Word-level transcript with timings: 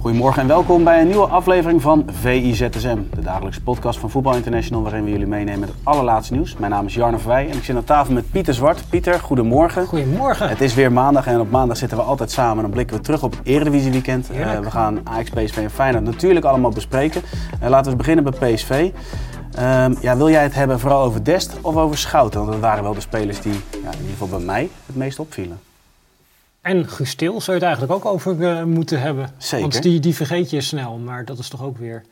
Goedemorgen 0.00 0.42
en 0.42 0.48
welkom 0.48 0.84
bij 0.84 1.00
een 1.00 1.06
nieuwe 1.06 1.26
aflevering 1.26 1.82
van 1.82 2.04
VIZSM, 2.06 2.98
de 3.14 3.20
dagelijkse 3.20 3.62
podcast 3.62 3.98
van 3.98 4.10
Voetbal 4.10 4.34
International, 4.34 4.82
waarin 4.82 5.04
we 5.04 5.10
jullie 5.10 5.26
meenemen 5.26 5.60
met 5.60 5.68
het 5.68 5.78
allerlaatste 5.82 6.34
nieuws. 6.34 6.56
Mijn 6.56 6.70
naam 6.70 6.86
is 6.86 6.94
Jarno 6.94 7.18
Verwij 7.18 7.48
en 7.48 7.56
ik 7.56 7.64
zit 7.64 7.76
aan 7.76 7.84
tafel 7.84 8.14
met 8.14 8.30
Pieter 8.30 8.54
Zwart. 8.54 8.82
Pieter, 8.90 9.20
goedemorgen. 9.20 9.86
Goedemorgen. 9.86 10.48
Het 10.48 10.60
is 10.60 10.74
weer 10.74 10.92
maandag 10.92 11.26
en 11.26 11.40
op 11.40 11.50
maandag 11.50 11.76
zitten 11.76 11.98
we 11.98 12.04
altijd 12.04 12.30
samen 12.30 12.56
en 12.56 12.62
dan 12.62 12.70
blikken 12.70 12.96
we 12.96 13.02
terug 13.02 13.22
op 13.22 13.30
het 13.30 13.40
Eredivisie 13.44 13.90
weekend. 13.90 14.28
Heerlijk. 14.28 14.64
we 14.64 14.70
gaan 14.70 15.00
Ajax, 15.04 15.30
PSV 15.30 15.56
en 15.56 15.70
Feyenoord 15.70 16.04
natuurlijk 16.04 16.44
allemaal 16.44 16.70
bespreken. 16.70 17.22
Eh, 17.60 17.68
laten 17.68 17.90
we 17.90 17.96
beginnen 17.96 18.24
bij 18.24 18.52
PSV. 18.54 18.90
Ehm, 19.54 19.94
ja, 20.00 20.16
wil 20.16 20.30
jij 20.30 20.42
het 20.42 20.54
hebben 20.54 20.80
vooral 20.80 21.02
over 21.02 21.24
Dest 21.24 21.56
of 21.60 21.76
over 21.76 21.98
Schouten? 21.98 22.40
Want 22.40 22.52
dat 22.52 22.60
waren 22.60 22.82
wel 22.82 22.94
de 22.94 23.00
spelers 23.00 23.40
die 23.40 23.52
ja, 23.52 23.90
in 23.92 23.98
ieder 23.98 24.10
geval 24.10 24.28
bij 24.28 24.46
mij 24.46 24.68
het 24.86 24.96
meest 24.96 25.18
opvielen. 25.18 25.58
En 26.68 26.88
Guus 26.88 27.14
Til 27.14 27.40
zou 27.40 27.44
je 27.46 27.52
het 27.52 27.62
eigenlijk 27.62 27.92
ook 27.92 28.12
over 28.12 28.48
eh, 28.56 28.62
moeten 28.64 29.00
hebben. 29.00 29.30
Zeker. 29.36 29.68
Want 29.68 29.82
die, 29.82 30.00
die 30.00 30.14
vergeet 30.14 30.50
je 30.50 30.60
snel, 30.60 30.96
maar 30.98 31.24
dat 31.24 31.38
is 31.38 31.48
toch 31.48 31.62
ook 31.62 31.78
weer... 31.78 32.02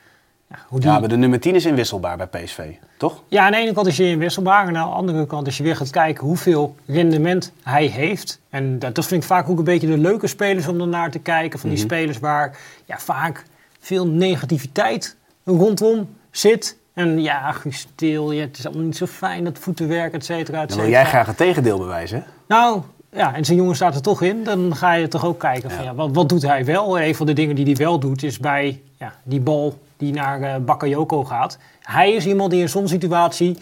Ja, 0.50 0.56
hoe 0.68 0.80
die... 0.80 0.88
Ja, 0.90 0.98
maar 0.98 1.08
de 1.08 1.16
nummer 1.16 1.40
10 1.40 1.54
is 1.54 1.64
inwisselbaar 1.64 2.16
bij 2.16 2.26
PSV, 2.26 2.60
toch? 2.98 3.22
Ja, 3.28 3.44
aan 3.44 3.50
de 3.52 3.58
ene 3.58 3.72
kant 3.72 3.86
is 3.86 3.96
je 3.96 4.04
inwisselbaar. 4.08 4.68
En 4.68 4.76
aan 4.76 4.88
de 4.88 4.94
andere 4.94 5.26
kant, 5.26 5.46
als 5.46 5.56
je 5.56 5.62
weer 5.62 5.76
gaat 5.76 5.90
kijken 5.90 6.24
hoeveel 6.26 6.74
rendement 6.86 7.52
hij 7.62 7.86
heeft. 7.86 8.40
En 8.50 8.78
dat, 8.78 8.94
dat 8.94 9.06
vind 9.06 9.22
ik 9.22 9.28
vaak 9.28 9.48
ook 9.48 9.58
een 9.58 9.64
beetje 9.64 9.86
de 9.86 9.98
leuke 9.98 10.26
spelers 10.26 10.68
om 10.68 10.80
ernaar 10.80 11.10
te 11.10 11.18
kijken. 11.18 11.58
Van 11.58 11.68
die 11.68 11.78
Mhm. 11.78 11.86
spelers 11.88 12.18
waar 12.18 12.58
ja, 12.84 12.98
vaak 12.98 13.44
veel 13.80 14.06
negativiteit 14.06 15.16
rondom 15.44 16.08
zit. 16.30 16.76
En 16.94 17.22
ja, 17.22 17.52
Guus 17.52 17.86
Til, 17.94 18.30
ja, 18.32 18.41
het 18.41 18.58
is 18.58 18.66
allemaal 18.66 18.84
niet 18.84 18.96
zo 18.96 19.06
fijn, 19.06 19.44
dat 19.44 19.58
voetenwerk, 19.58 20.12
et 20.14 20.24
cetera, 20.24 20.62
et 20.62 20.68
Dan 20.68 20.76
wil 20.76 20.86
cetera. 20.86 21.02
jij 21.02 21.10
graag 21.10 21.26
het 21.26 21.36
tegendeel 21.36 21.78
bewijzen. 21.78 22.24
Nou, 22.48 22.80
ja, 23.17 23.34
en 23.34 23.45
zijn 23.45 23.59
jongen 23.59 23.75
staat 23.75 23.95
er 23.95 24.03
toch 24.03 24.22
in. 24.22 24.45
Dan 24.45 24.77
ga 24.77 24.92
je 24.92 25.09
toch 25.09 25.25
ook 25.25 25.39
kijken 25.39 25.70
van 25.70 25.84
Ja. 25.84 25.84
ja, 25.84 25.95
wat, 25.95 26.11
wat 26.12 26.28
doet 26.28 26.42
hij 26.42 26.64
wel? 26.64 26.98
En 26.98 27.06
een 27.06 27.14
van 27.14 27.27
de 27.27 27.33
dingen 27.33 27.55
die 27.55 27.64
hij 27.64 27.77
wel 27.77 27.98
doet 27.98 28.22
is 28.22 28.39
bij 28.39 28.81
ja, 28.98 29.14
die 29.22 29.41
bal 29.41 29.78
die 29.97 30.12
naar 30.12 30.42
eh 30.42 30.56
Bakayoko 30.61 31.25
gaat. 31.25 31.59
Hij 31.83 32.12
is 32.12 32.27
iemand 32.27 32.50
die 32.50 32.61
in 32.61 32.69
zo'n 32.69 32.89
situatie 32.89 33.59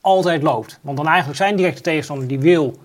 altijd 0.00 0.42
loopt. 0.42 0.78
Want 0.80 0.96
dan 0.96 1.06
eigenlijk 1.06 1.36
zijn 1.36 1.56
directe 1.56 1.80
tegenstander 1.80 2.28
die 2.28 2.38
wil 2.38 2.76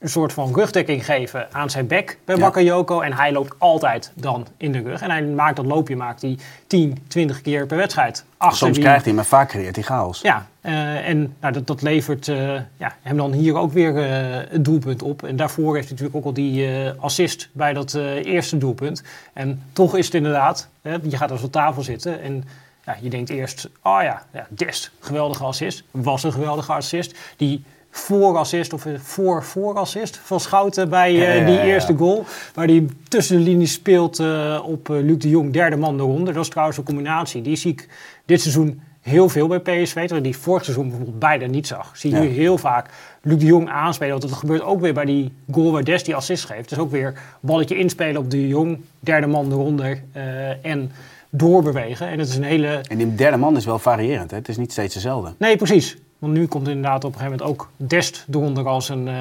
een 0.00 0.08
soort 0.08 0.32
van 0.32 0.54
rugdekking 0.54 1.04
geven 1.04 1.52
aan 1.54 1.70
zijn 1.70 1.86
bek 1.86 2.18
bij 2.24 2.36
Ja. 2.36 2.40
Bakayoko. 2.40 3.00
En 3.00 3.12
hij 3.12 3.32
loopt 3.32 3.54
altijd 3.58 4.12
dan 4.14 4.46
in 4.56 4.72
de 4.72 4.80
rug. 4.82 5.00
En 5.02 5.10
hij 5.10 5.22
maakt 5.22 5.56
dat 5.56 5.66
loopje 5.66 5.96
maakt 5.96 6.22
hij 6.22 6.38
10, 6.66 6.98
20 7.08 7.40
keer 7.42 7.66
per 7.66 7.76
wedstrijd. 7.76 8.24
Achter 8.36 8.58
Soms 8.58 8.74
die- 8.74 8.82
krijgt 8.84 9.04
hij, 9.04 9.14
maar 9.14 9.24
vaak 9.24 9.48
creëert 9.48 9.74
hij 9.74 9.84
chaos. 9.84 10.20
ja, 10.20 10.46
eh, 10.60 11.08
en 11.08 11.36
nou, 11.40 11.52
dat, 11.52 11.66
dat 11.66 11.82
levert 11.82 12.28
eh, 12.28 12.54
ja, 12.76 12.96
hem 13.02 13.16
dan 13.16 13.32
hier 13.32 13.54
ook 13.56 13.72
weer 13.72 13.96
eh, 13.96 14.50
het 14.50 14.64
doelpunt 14.64 15.02
op. 15.02 15.22
En 15.22 15.36
daarvoor 15.36 15.74
heeft 15.74 15.88
hij 15.88 15.96
natuurlijk 15.98 16.16
ook 16.16 16.24
al 16.24 16.32
die 16.32 16.68
assist 16.98 17.48
bij 17.52 17.72
dat 17.72 17.94
eerste 18.22 18.58
doelpunt. 18.58 19.02
En 19.32 19.62
toch 19.72 19.96
is 19.96 20.04
het 20.06 20.14
inderdaad, 20.14 20.68
hè, 20.82 20.96
je 21.02 21.16
gaat 21.16 21.30
als 21.30 21.42
op 21.42 21.52
tafel 21.52 21.82
zitten 21.82 22.20
en 22.22 22.44
ja, 22.84 22.96
je 23.00 23.10
denkt 23.10 23.30
eerst, 23.30 23.68
oh 23.82 23.98
ja, 24.02 24.22
ja, 24.32 24.46
Dest, 24.50 24.90
geweldige 25.00 25.44
assist. 25.44 25.82
Was 25.90 26.22
een 26.22 26.32
geweldige 26.32 26.72
assist. 26.72 27.18
Die 27.36 27.64
voorassist 27.90 28.72
of 28.72 28.86
eh, 28.86 28.92
voor 28.98 29.44
voorassist 29.44 30.20
van 30.22 30.40
Schouten 30.40 30.88
bij 30.88 31.10
eh, 31.10 31.22
Ja, 31.22 31.32
ja, 31.32 31.44
die 31.46 31.54
ja, 31.54 31.62
eerste 31.62 31.96
goal. 31.96 32.24
Waar 32.54 32.66
hij 32.66 32.86
tussen 33.08 33.36
de 33.36 33.42
linies 33.42 33.72
speelt 33.72 34.18
eh, 34.18 34.60
op 34.64 34.88
Luc 34.88 35.18
de 35.18 35.28
Jong, 35.28 35.52
derde 35.52 35.76
man 35.76 36.00
eronder. 36.00 36.34
Dat 36.34 36.42
is 36.42 36.50
trouwens 36.50 36.78
een 36.78 36.84
combinatie. 36.84 37.42
Die 37.42 37.56
zie 37.56 37.72
ik 37.72 37.88
dit 38.24 38.40
seizoen 38.40 38.80
heel 39.00 39.28
veel 39.28 39.46
bij 39.46 39.60
PSV. 39.60 39.94
Terwijl 39.94 40.22
die 40.22 40.36
vorig 40.36 40.64
seizoen 40.64 40.88
bijvoorbeeld 40.88 41.18
bijna 41.18 41.46
niet 41.46 41.66
zag. 41.66 41.96
Zie 41.96 42.14
je 42.14 42.20
nu 42.20 42.26
heel 42.26 42.58
vaak 42.58 42.90
Luc 43.22 43.38
de 43.38 43.46
Jong 43.46 43.68
aanspelen. 43.68 44.18
Want 44.18 44.28
dat 44.28 44.38
gebeurt 44.38 44.62
ook 44.62 44.80
weer 44.80 44.94
bij 44.94 45.04
die 45.04 45.32
goal 45.50 45.72
waar 45.72 45.84
Des 45.84 46.04
die 46.04 46.14
assist 46.14 46.44
geeft. 46.44 46.68
Dus 46.68 46.78
ook 46.78 46.90
weer 46.90 47.14
balletje 47.40 47.76
inspelen 47.78 48.20
op 48.20 48.30
de 48.30 48.48
Jong, 48.48 48.80
derde 49.00 49.26
man 49.26 49.52
eronder. 49.52 50.02
eh, 50.12 50.64
en 50.64 50.92
doorbewegen. 51.30 52.08
En 52.08 52.18
het 52.18 52.28
is 52.28 52.36
een 52.36 52.42
hele 52.42 52.80
En 52.88 52.98
die 52.98 53.14
derde 53.14 53.36
man 53.36 53.56
is 53.56 53.64
wel 53.64 53.78
variërend, 53.78 54.30
hè? 54.30 54.36
het 54.36 54.48
is 54.48 54.56
niet 54.56 54.72
steeds 54.72 54.94
dezelfde. 54.94 55.32
Nee, 55.38 55.56
precies. 55.56 55.96
Want 56.20 56.32
nu 56.32 56.46
komt 56.46 56.68
inderdaad 56.68 57.04
op 57.04 57.12
een 57.12 57.18
gegeven 57.18 57.38
moment 57.38 57.60
ook 57.60 57.70
Dest 57.76 58.26
eronder 58.30 58.66
als 58.68 58.88
een 58.88 59.08
eh, 59.08 59.14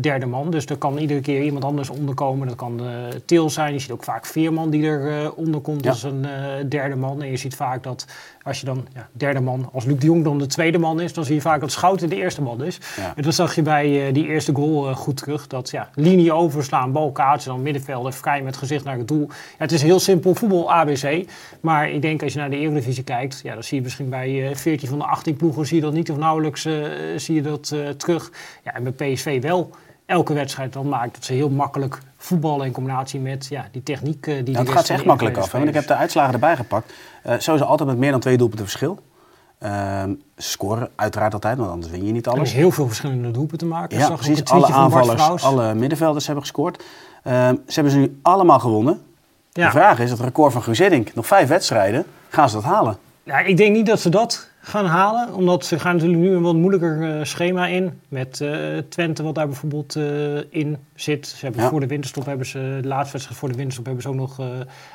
derde 0.00 0.26
man. 0.26 0.50
Dus 0.50 0.66
er 0.66 0.76
kan 0.76 0.98
iedere 0.98 1.20
keer 1.20 1.42
iemand 1.42 1.64
anders 1.64 1.90
onderkomen. 1.90 2.46
Dat 2.46 2.56
kan 2.56 2.80
eh 2.80 2.86
Til 3.24 3.50
zijn. 3.50 3.72
Je 3.72 3.78
ziet 3.78 3.90
ook 3.90 4.04
vaak 4.04 4.26
Veerman 4.26 4.70
die 4.70 4.86
er 4.86 5.22
eh 5.22 5.30
onder 5.34 5.60
komt 5.60 5.84
Ja. 5.84 5.90
als 5.90 6.02
een 6.02 6.26
derde 6.68 6.96
man. 6.96 7.22
En 7.22 7.30
je 7.30 7.36
ziet 7.36 7.56
vaak 7.56 7.82
dat 7.82 8.06
als 8.42 8.60
je 8.60 8.66
dan 8.66 8.86
ja, 8.94 9.08
derde 9.12 9.40
man, 9.40 9.68
als 9.72 9.84
Luc 9.84 9.98
de 9.98 10.06
Jong 10.06 10.24
dan 10.24 10.38
de 10.38 10.46
tweede 10.46 10.78
man 10.78 11.00
is, 11.00 11.12
dan 11.12 11.24
zie 11.24 11.34
je 11.34 11.40
vaak 11.40 11.60
dat 11.60 11.72
Schouten 11.72 12.08
de 12.08 12.16
eerste 12.16 12.42
man 12.42 12.64
is. 12.64 12.78
Ja. 12.96 13.12
En 13.16 13.22
dat 13.22 13.34
zag 13.34 13.54
je 13.54 13.62
bij 13.62 14.12
die 14.12 14.26
eerste 14.26 14.54
goal 14.54 14.94
goed 14.94 15.16
terug. 15.16 15.46
Dat 15.46 15.70
ja, 15.70 15.88
linie 15.94 16.32
overslaan, 16.32 16.92
bal 16.92 17.12
kaatsen, 17.12 17.50
dan 17.50 17.62
middenvelder 17.62 18.12
vrij 18.12 18.42
met 18.42 18.56
gezicht 18.56 18.84
naar 18.84 18.98
het 18.98 19.08
doel. 19.08 19.26
Ja, 19.28 19.34
het 19.56 19.72
is 19.72 19.82
heel 19.82 20.00
simpel 20.00 20.34
voetbal 20.34 20.72
ABC. 20.72 21.24
Maar 21.60 21.90
ik 21.90 22.02
denk 22.02 22.22
als 22.22 22.32
je 22.32 22.38
naar 22.38 22.50
de 22.50 22.56
Eredivisie 22.58 23.04
kijkt, 23.04 23.40
ja, 23.42 23.54
dan 23.54 23.62
zie 23.62 23.76
je 23.76 23.82
misschien 23.82 24.08
bij 24.08 24.48
eh 24.50 24.54
14 24.56 24.88
van 24.88 24.98
de 24.98 25.04
18 25.04 25.36
ploegen 25.36 25.66
zie 25.66 25.76
je 25.76 25.82
dat 25.82 25.92
niet 25.92 26.10
of 26.10 26.16
nauwelijks 26.16 26.40
zie 27.16 27.34
je 27.34 27.42
dat 27.42 27.74
terug. 27.96 28.30
Ja, 28.64 28.74
en 28.74 28.94
bij 28.96 29.12
PSV 29.12 29.42
wel 29.42 29.70
elke 30.06 30.32
wedstrijd 30.32 30.72
dan 30.72 30.88
maakt 30.88 31.14
dat 31.14 31.24
ze 31.24 31.32
heel 31.32 31.50
makkelijk 31.50 31.98
voetballen 32.16 32.66
in 32.66 32.72
combinatie 32.72 33.20
met 33.20 33.46
ja, 33.50 33.68
die 33.72 33.82
techniek 33.82 34.24
die 34.24 34.34
het 34.34 34.56
rest 34.56 34.70
gaat 34.70 34.86
ze 34.86 34.92
echt 34.92 35.04
makkelijk 35.04 35.36
af. 35.36 35.52
Want 35.52 35.68
ik 35.68 35.74
heb 35.74 35.86
de 35.86 35.94
uitslagen 35.94 36.34
erbij 36.34 36.56
gepakt. 36.56 36.92
Eh 37.22 37.34
sowieso 37.38 37.66
altijd 37.66 37.88
met 37.88 37.98
meer 37.98 38.10
dan 38.10 38.20
twee 38.20 38.36
doelpunten 38.36 38.66
verschil. 38.66 38.98
Ze 39.60 40.16
scoren 40.36 40.88
uiteraard 40.94 41.32
altijd, 41.32 41.58
want 41.58 41.70
anders 41.70 41.92
win 41.92 42.06
je 42.06 42.12
niet 42.12 42.26
Er 42.26 42.32
is 42.32 42.38
alles. 42.38 42.52
heel 42.52 42.70
veel 42.70 42.86
verschillende 42.86 43.30
doelpunten 43.30 43.58
te 43.58 43.74
maken. 43.74 43.98
Ja, 43.98 44.10
precies. 44.10 44.44
Alle 44.44 44.66
aanvallers, 44.66 45.42
alle 45.44 45.74
middenvelders 45.74 46.26
hebben 46.26 46.44
gescoord. 46.44 46.82
Ze 47.24 47.58
hebben 47.66 47.92
ze 47.92 47.98
nu 47.98 48.18
allemaal 48.22 48.58
gewonnen. 48.58 49.00
Ja. 49.52 49.64
De 49.64 49.70
vraag 49.70 49.98
is, 49.98 50.10
het 50.10 50.20
record 50.20 50.52
van 50.52 50.62
Guus 50.62 50.80
nog 51.14 51.26
vijf 51.26 51.48
wedstrijden, 51.48 52.04
gaan 52.28 52.48
ze 52.48 52.54
dat 52.54 52.64
halen? 52.64 52.96
Ja, 53.22 53.38
ik 53.38 53.56
denk 53.56 53.74
niet 53.74 53.86
dat 53.86 54.00
ze 54.00 54.08
dat 54.08 54.48
gaan 54.64 54.86
halen. 54.86 55.34
Omdat 55.34 55.64
ze 55.66 55.78
gaan 55.78 55.94
natuurlijk 55.94 56.22
nu 56.22 56.30
een 56.30 56.42
wat 56.42 56.54
moeilijker 56.54 57.18
eh, 57.18 57.24
schema 57.24 57.66
in. 57.66 58.00
Met 58.08 58.40
eh, 58.40 58.50
Twente, 58.88 59.22
wat 59.22 59.34
daar 59.34 59.46
bijvoorbeeld 59.46 59.96
eh, 59.96 60.36
in 60.50 60.76
zit. 60.94 61.26
Ze 61.26 61.44
hebben 61.44 61.62
Ja. 61.62 61.68
voor 61.68 61.80
de 61.80 61.86
winterstop 61.86 62.26
hebben 62.26 62.46
ze, 62.46 62.78
de 62.82 62.88
laatste 62.88 63.12
wedstrijd 63.12 63.38
voor 63.40 63.48
de 63.48 63.54
winterstop 63.54 63.84
hebben 63.84 64.02
ze 64.02 64.08
ook 64.08 64.14
nog 64.14 64.40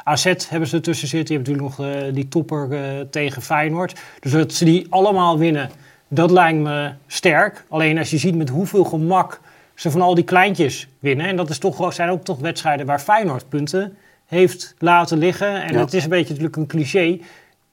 AZ 0.04 0.24
hebben 0.50 0.70
ze 0.70 0.76
ertussen 0.76 1.08
zitten. 1.08 1.36
Je 1.36 1.42
hebt 1.42 1.50
natuurlijk 1.52 1.80
nog 1.80 2.14
die 2.14 2.28
topper 2.28 2.70
tegen 3.10 3.42
Feyenoord. 3.42 4.00
Dus 4.20 4.32
dat 4.32 4.54
ze 4.54 4.66
die 4.66 4.88
allemaal 4.90 5.38
winnen, 5.38 5.70
dat 6.08 6.32
lijkt 6.32 6.60
me 6.60 6.92
sterk. 7.08 7.66
Alleen 7.70 7.98
als 7.98 8.10
je 8.10 8.18
ziet 8.18 8.36
met 8.36 8.50
hoeveel 8.50 8.84
gemak 8.84 9.40
ze 9.76 9.92
van 9.92 10.02
al 10.02 10.16
die 10.16 10.24
kleintjes 10.24 10.88
winnen. 11.00 11.26
En 11.28 11.36
dat 11.36 11.50
is 11.50 11.58
toch, 11.58 11.94
zijn 11.94 12.10
ook 12.10 12.24
toch 12.24 12.40
wedstrijden 12.40 12.86
waar 12.86 13.00
Feyenoord 13.00 13.50
punten 13.50 13.98
heeft 14.26 14.76
laten 14.80 15.18
liggen. 15.18 15.64
En 15.64 15.74
Ja. 15.74 15.80
het 15.80 15.94
is 15.94 16.04
een 16.04 16.10
beetje 16.10 16.28
natuurlijk 16.30 16.56
een 16.56 16.68
cliché 16.68 17.20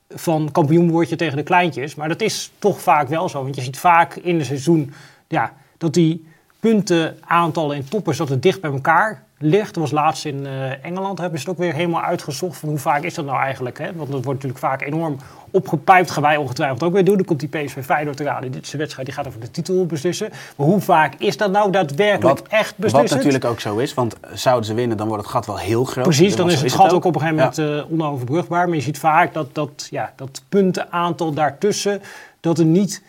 van 0.09 0.49
kampioen 0.53 0.91
word 0.91 1.09
je 1.09 1.17
tegen 1.17 1.37
de 1.37 1.43
kleintjes. 1.43 1.95
Maar 1.95 2.09
dat 2.09 2.21
is 2.21 2.51
toch 2.59 2.81
vaak 2.81 3.09
wel 3.09 3.29
zo. 3.29 3.43
Want 3.43 3.55
je 3.55 3.63
ziet 3.63 3.79
vaak 3.79 4.15
in 4.15 4.39
een 4.39 4.45
seizoen 4.45 4.93
ja, 5.29 5.53
dat 5.79 5.95
die 5.95 6.27
puntenaantallen 6.61 7.77
in 7.77 7.89
toppers 7.89 8.17
dat 8.17 8.29
het 8.29 8.43
dicht 8.43 8.61
bij 8.61 8.71
elkaar 8.71 9.24
ligt. 9.45 9.75
Dat 9.75 9.83
was 9.83 9.91
laatst 9.91 10.25
in 10.25 10.47
eh, 10.47 10.85
Engeland, 10.85 11.19
hebben 11.19 11.39
ze 11.41 11.45
het 11.49 11.55
ook 11.55 11.63
weer 11.65 11.75
helemaal 11.75 12.03
uitgezocht 12.03 12.59
van 12.59 12.69
hoe 12.69 12.79
vaak 12.79 13.03
is 13.03 13.15
dat 13.15 13.25
nou 13.25 13.39
eigenlijk. 13.39 13.79
Hè? 13.79 13.85
Want 13.85 14.11
dat 14.11 14.25
wordt 14.25 14.43
natuurlijk 14.43 14.59
vaak 14.59 14.83
enorm 14.83 15.17
opgepijpt, 15.51 16.11
gaan 16.11 16.23
wij 16.23 16.37
ongetwijfeld 16.37 16.83
ook 16.83 16.93
weer 16.93 17.05
doen. 17.05 17.17
Dan 17.17 17.25
komt 17.25 17.41
die 17.41 17.49
PSV 17.49 17.85
Feyenoord 17.85 18.21
eraan. 18.21 18.43
Dit 18.43 18.65
is 18.67 18.73
een 18.73 18.79
wedstrijd 18.79 19.07
die 19.07 19.17
gaat 19.17 19.27
over 19.27 19.41
de 19.41 19.51
titel 19.51 19.87
beslissen. 19.87 20.29
Maar 20.57 20.67
hoe 20.67 20.81
vaak 20.81 21.15
is 21.19 21.37
dat 21.37 21.51
nou 21.51 21.71
daadwerkelijk 21.71 22.39
Wat, 22.39 22.49
echt 22.49 22.71
wat 22.71 22.77
beslissend? 22.77 23.11
natuurlijk 23.19 23.45
ook 23.45 23.61
zo 23.61 23.77
is, 23.77 23.95
want 23.95 24.17
zouden 24.33 24.65
ze 24.65 24.75
winnen, 24.75 24.97
dan 24.97 25.09
wordt 25.09 25.23
het 25.23 25.33
gat 25.33 25.47
wel 25.47 25.59
heel 25.59 25.85
groot. 25.85 26.05
Precies, 26.05 26.37
dan 26.37 26.51
is 26.51 26.61
het 26.63 26.73
gat 26.73 26.93
ook. 26.93 27.05
op 27.05 27.15
een 27.15 27.21
gegeven 27.21 27.43
Ja. 27.43 27.65
moment 27.67 27.87
eh, 27.87 27.93
onoverbrugbaar. 27.93 28.67
Maar 28.67 28.77
je 28.77 28.83
ziet 28.83 28.99
vaak 28.99 29.35
dat 29.35 29.55
dat, 29.55 29.87
ja, 29.91 30.13
dat 30.17 30.43
puntenaantal 30.49 31.33
daartussen... 31.33 32.03
dat 32.41 32.57
het 32.57 32.67
niet 32.67 33.03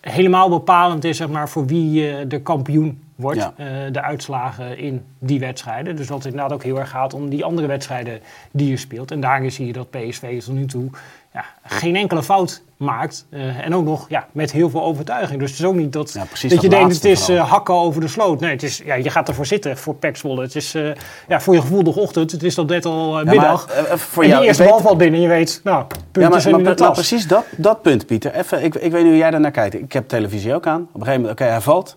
helemaal 0.00 0.48
bepalend 0.48 1.04
is 1.04 1.16
zeg 1.16 1.28
maar, 1.28 1.48
voor 1.48 1.66
wie 1.66 2.10
eh, 2.10 2.24
de 2.28 2.40
kampioen 2.40 3.02
wordt, 3.14 3.38
Ja. 3.38 3.52
eh, 3.56 3.66
de 3.92 4.02
uitslagen 4.02 4.78
in 4.78 5.04
die 5.18 5.40
wedstrijden. 5.40 5.96
Dus 5.96 6.06
dat 6.06 6.16
het 6.16 6.26
inderdaad 6.26 6.52
ook 6.52 6.62
heel 6.62 6.78
erg 6.78 6.90
gaat 6.90 7.14
om 7.14 7.28
die 7.28 7.44
andere 7.44 7.66
wedstrijden 7.66 8.20
die 8.52 8.68
je 8.68 8.76
speelt. 8.76 9.10
En 9.10 9.20
daarin 9.20 9.52
zie 9.52 9.66
je 9.66 9.72
dat 9.72 9.90
PSV 9.90 10.42
tot 10.42 10.54
nu 10.54 10.66
toe 10.66 10.90
ja, 11.34 11.44
geen 11.64 11.96
enkele 11.96 12.22
fout 12.22 12.62
maakt. 12.76 13.26
Eh, 13.30 13.64
en 13.64 13.74
ook 13.74 13.84
nog 13.84 14.06
ja, 14.08 14.26
met 14.32 14.52
heel 14.52 14.70
veel 14.70 14.82
overtuiging. 14.82 15.40
Dus 15.40 15.50
het 15.50 15.58
is 15.58 15.64
ook 15.64 15.74
niet 15.74 15.92
dat, 15.92 16.12
Ja, 16.12 16.24
precies 16.24 16.50
dat 16.50 16.62
je 16.62 16.68
dat 16.68 16.78
denkt 16.78 16.94
het 16.94 17.04
is 17.04 17.28
eh, 17.28 17.50
hakken 17.50 17.74
over 17.74 18.00
de 18.00 18.08
sloot. 18.08 18.40
Nee, 18.40 18.50
het 18.50 18.62
is, 18.62 18.82
ja, 18.84 18.94
je 18.94 19.10
gaat 19.10 19.28
ervoor 19.28 19.46
zitten 19.46 19.78
voor 19.78 19.94
Pek 19.94 20.16
Zwolle. 20.16 20.42
Het 20.42 20.56
is 20.56 20.74
eh, 20.74 20.90
ja, 21.28 21.40
voor 21.40 21.54
je 21.54 21.60
gevoel 21.60 21.82
nog 21.82 21.96
ochtend. 21.96 22.30
Het 22.30 22.42
is 22.42 22.54
dan 22.54 22.66
net 22.66 22.84
al 22.84 23.24
middag. 23.24 23.66
maar, 23.66 23.98
voor 23.98 24.22
en 24.22 24.28
jou, 24.28 24.40
die 24.40 24.48
eerste 24.48 24.64
bal 24.64 24.80
valt 24.80 24.98
binnen 24.98 25.16
en 25.16 25.22
je 25.22 25.28
weet, 25.28 25.60
nou, 25.64 25.84
punten 25.84 26.32
maar, 26.32 26.40
zijn 26.40 26.54
maar, 26.54 26.64
in 26.64 26.76
de 26.76 26.82
maar 26.82 26.92
precies 26.92 27.26
dat, 27.26 27.44
dat 27.56 27.82
punt, 27.82 28.06
Pieter. 28.06 28.34
Even, 28.34 28.64
ik, 28.64 28.74
ik 28.74 28.92
weet 28.92 29.02
niet 29.02 29.10
hoe 29.10 29.16
jij 29.16 29.30
daarnaar 29.30 29.50
kijkt. 29.50 29.74
Ik 29.74 29.92
heb 29.92 30.08
televisie 30.08 30.54
ook 30.54 30.66
aan. 30.66 30.80
Op 30.80 30.88
een 30.94 31.00
gegeven 31.00 31.20
moment, 31.20 31.40
oké, 31.40 31.50
hij 31.50 31.60
valt. 31.60 31.96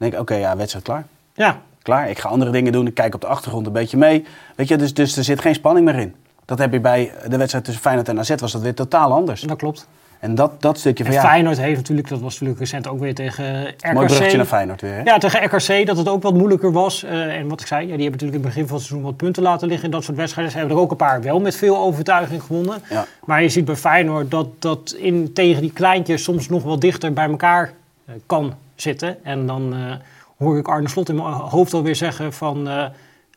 Denk 0.00 0.12
ik, 0.12 0.20
oké, 0.20 0.34
ja, 0.34 0.56
wedstrijd 0.56 0.84
klaar. 0.84 1.06
Ja, 1.34 1.60
Klaar, 1.82 2.10
ik 2.10 2.18
ga 2.18 2.28
andere 2.28 2.50
dingen 2.50 2.72
doen. 2.72 2.86
Ik 2.86 2.94
kijk 2.94 3.14
op 3.14 3.20
de 3.20 3.26
achtergrond 3.26 3.66
een 3.66 3.72
beetje 3.72 3.96
mee. 3.96 4.24
Weet 4.56 4.68
je, 4.68 4.76
dus, 4.76 4.94
dus 4.94 5.16
er 5.16 5.24
zit 5.24 5.40
geen 5.40 5.54
spanning 5.54 5.86
meer 5.86 5.98
in. 5.98 6.14
Dat 6.44 6.58
heb 6.58 6.72
je 6.72 6.80
bij 6.80 7.12
de 7.28 7.36
wedstrijd 7.36 7.64
tussen 7.64 7.82
Feyenoord 7.82 8.08
en 8.08 8.18
AZ, 8.18 8.34
was 8.36 8.52
dat 8.52 8.62
weer 8.62 8.74
totaal 8.74 9.12
anders. 9.12 9.40
dat 9.40 9.56
klopt. 9.56 9.88
En 10.18 10.34
dat, 10.34 10.62
dat 10.62 10.78
stukje 10.78 11.04
van 11.04 11.12
En 11.14 11.20
ja, 11.20 11.28
Feyenoord 11.28 11.58
heeft 11.58 11.76
natuurlijk, 11.76 12.08
dat 12.08 12.20
was 12.20 12.32
natuurlijk 12.32 12.60
recent 12.60 12.88
ook 12.88 13.00
weer 13.00 13.14
tegen 13.14 13.68
RKC. 13.68 13.92
mooi 13.92 14.06
bruggetje 14.06 14.36
naar 14.36 14.46
Feyenoord 14.46 14.80
weer. 14.80 14.94
Hè? 14.94 15.02
Ja, 15.02 15.18
tegen 15.18 15.44
RKC 15.44 15.86
dat 15.86 15.96
het 15.96 16.08
ook 16.08 16.22
wat 16.22 16.34
moeilijker 16.34 16.72
was. 16.72 17.04
Eh, 17.04 17.36
en 17.36 17.48
wat 17.48 17.60
ik 17.60 17.66
zei, 17.66 17.80
ja, 17.80 17.96
die 17.96 18.02
hebben 18.02 18.10
natuurlijk 18.10 18.38
in 18.38 18.44
het 18.44 18.54
begin 18.54 18.66
van 18.66 18.76
het 18.76 18.86
seizoen 18.86 19.06
wat 19.06 19.16
punten 19.16 19.42
laten 19.42 19.68
liggen 19.68 19.84
in 19.84 19.90
dat 19.90 20.04
soort 20.04 20.16
wedstrijden. 20.16 20.52
Ze 20.52 20.58
hebben 20.58 20.76
er 20.76 20.82
ook 20.82 20.90
een 20.90 20.96
paar 20.96 21.22
wel 21.22 21.40
met 21.40 21.56
veel 21.56 21.78
overtuiging 21.78 22.42
gewonnen. 22.42 22.82
Ja. 22.90 23.06
Maar 23.24 23.42
je 23.42 23.48
ziet 23.48 23.64
bij 23.64 23.76
Feyenoord 23.76 24.30
dat 24.30 24.46
dat 24.58 24.94
in, 24.98 25.32
tegen 25.32 25.62
die 25.62 25.72
kleintjes 25.72 26.22
soms 26.22 26.48
nog 26.48 26.62
wel 26.62 26.78
dichter 26.78 27.12
bij 27.12 27.28
elkaar 27.28 27.72
eh, 28.06 28.14
kan 28.26 28.54
zitten. 28.82 29.24
En 29.24 29.46
dan 29.46 29.74
eh, 29.74 29.94
hoor 30.36 30.58
ik 30.58 30.68
Arne 30.68 30.88
Slot 30.88 31.08
in 31.08 31.14
mijn 31.14 31.32
hoofd 31.32 31.74
alweer 31.74 31.96
zeggen 31.96 32.32
van 32.32 32.68
eh, 32.68 32.84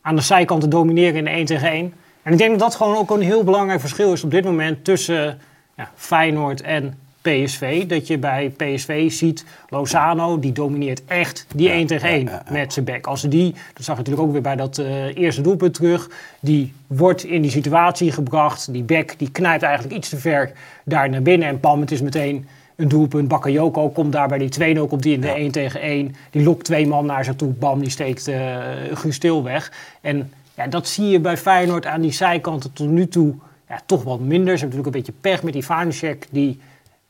aan 0.01 0.16
de 0.16 0.22
zijkanten 0.22 0.69
domineren 0.69 1.16
in 1.16 1.24
de 1.24 1.30
1 1.30 1.45
tegen 1.45 1.69
1. 1.69 1.94
En 2.24 2.31
ik 2.31 2.38
denk 2.38 2.50
dat 2.51 2.60
dat 2.60 2.75
gewoon 2.75 2.98
ook 2.98 3.10
een 3.10 3.22
heel 3.22 3.44
belangrijk 3.44 3.80
verschil 3.80 4.13
is 4.13 4.24
op 4.24 4.31
dit 4.31 4.44
moment 4.44 4.84
tussen 4.84 5.40
ja, 5.75 5.92
Feyenoord 5.95 6.62
en 6.62 6.98
PSV. 7.24 7.86
Dat 7.86 8.07
je 8.07 8.18
bij 8.18 8.50
PSV 8.57 9.12
ziet, 9.12 9.45
Lozano, 9.69 10.40
die 10.40 10.51
domineert 10.51 11.06
echt 11.06 11.45
die 11.56 11.69
1 11.69 11.88
tegen 11.88 12.10
1 12.10 12.30
met 12.50 12.74
zijn 12.74 12.86
bek. 12.86 13.07
Als 13.07 13.22
ze 13.22 13.28
die, 13.28 13.51
dat 13.51 13.84
zag 13.86 13.95
je 13.95 14.01
natuurlijk 14.01 14.28
ook 14.28 14.31
weer 14.31 14.42
bij 14.42 14.56
dat 14.56 14.78
eh, 14.78 15.16
eerste 15.16 15.42
doelpunt 15.42 15.74
terug, 15.74 16.10
die 16.40 16.74
wordt 16.88 17.24
in 17.24 17.42
die 17.42 17.51
situatie 17.51 18.12
gebracht. 18.12 18.74
Die 18.74 18.84
bek, 18.84 19.16
die 19.18 19.31
knijpt 19.31 19.63
eigenlijk 19.63 19.95
iets 19.95 20.10
te 20.10 20.18
ver 20.18 20.51
daar 20.86 21.10
naar 21.10 21.22
binnen. 21.22 21.48
En 21.48 21.60
pam, 21.60 21.80
het 21.80 21.92
is 21.92 22.01
meteen 22.01 22.48
een 22.75 22.88
doelpunt. 22.88 23.28
Bakayoko 23.28 23.90
komt 23.90 24.12
daar 24.12 24.28
bij 24.28 24.38
die 24.38 24.78
2-0, 24.78 24.80
komt 24.88 25.04
die 25.04 25.14
in 25.14 25.22
de 25.22 25.30
1 25.30 25.52
tegen 25.52 25.81
1. 25.81 26.16
Die 26.30 26.44
lokt 26.44 26.66
twee 26.66 26.88
man 26.88 27.06
naar 27.06 27.25
zich 27.25 27.36
toe, 27.36 27.50
bam, 27.50 27.80
die 27.80 27.90
steekt 27.90 28.28
eh 28.28 28.58
Guus 28.94 29.20
Til 29.20 29.44
weg. 29.44 29.72
En 30.02 30.31
ja, 30.56 30.68
dat 30.68 30.88
zie 30.88 31.08
je 31.08 31.20
bij 31.20 31.38
Feyenoord 31.38 31.86
aan 31.86 32.02
die 32.02 32.12
zijkanten 32.12 32.74
tot 32.74 32.90
nu 32.90 33.08
toe 33.08 33.34
ja, 33.70 33.81
toch 33.86 34.04
wat 34.04 34.20
minder. 34.20 34.58
Ze 34.58 34.66
hebben 34.66 34.80
natuurlijk 34.80 34.96
een 35.08 35.14
beetje 35.14 35.30
pech 35.31 35.44
met 35.44 35.54
die 35.54 35.66
Vanecek 35.66 36.28
die 36.31 36.60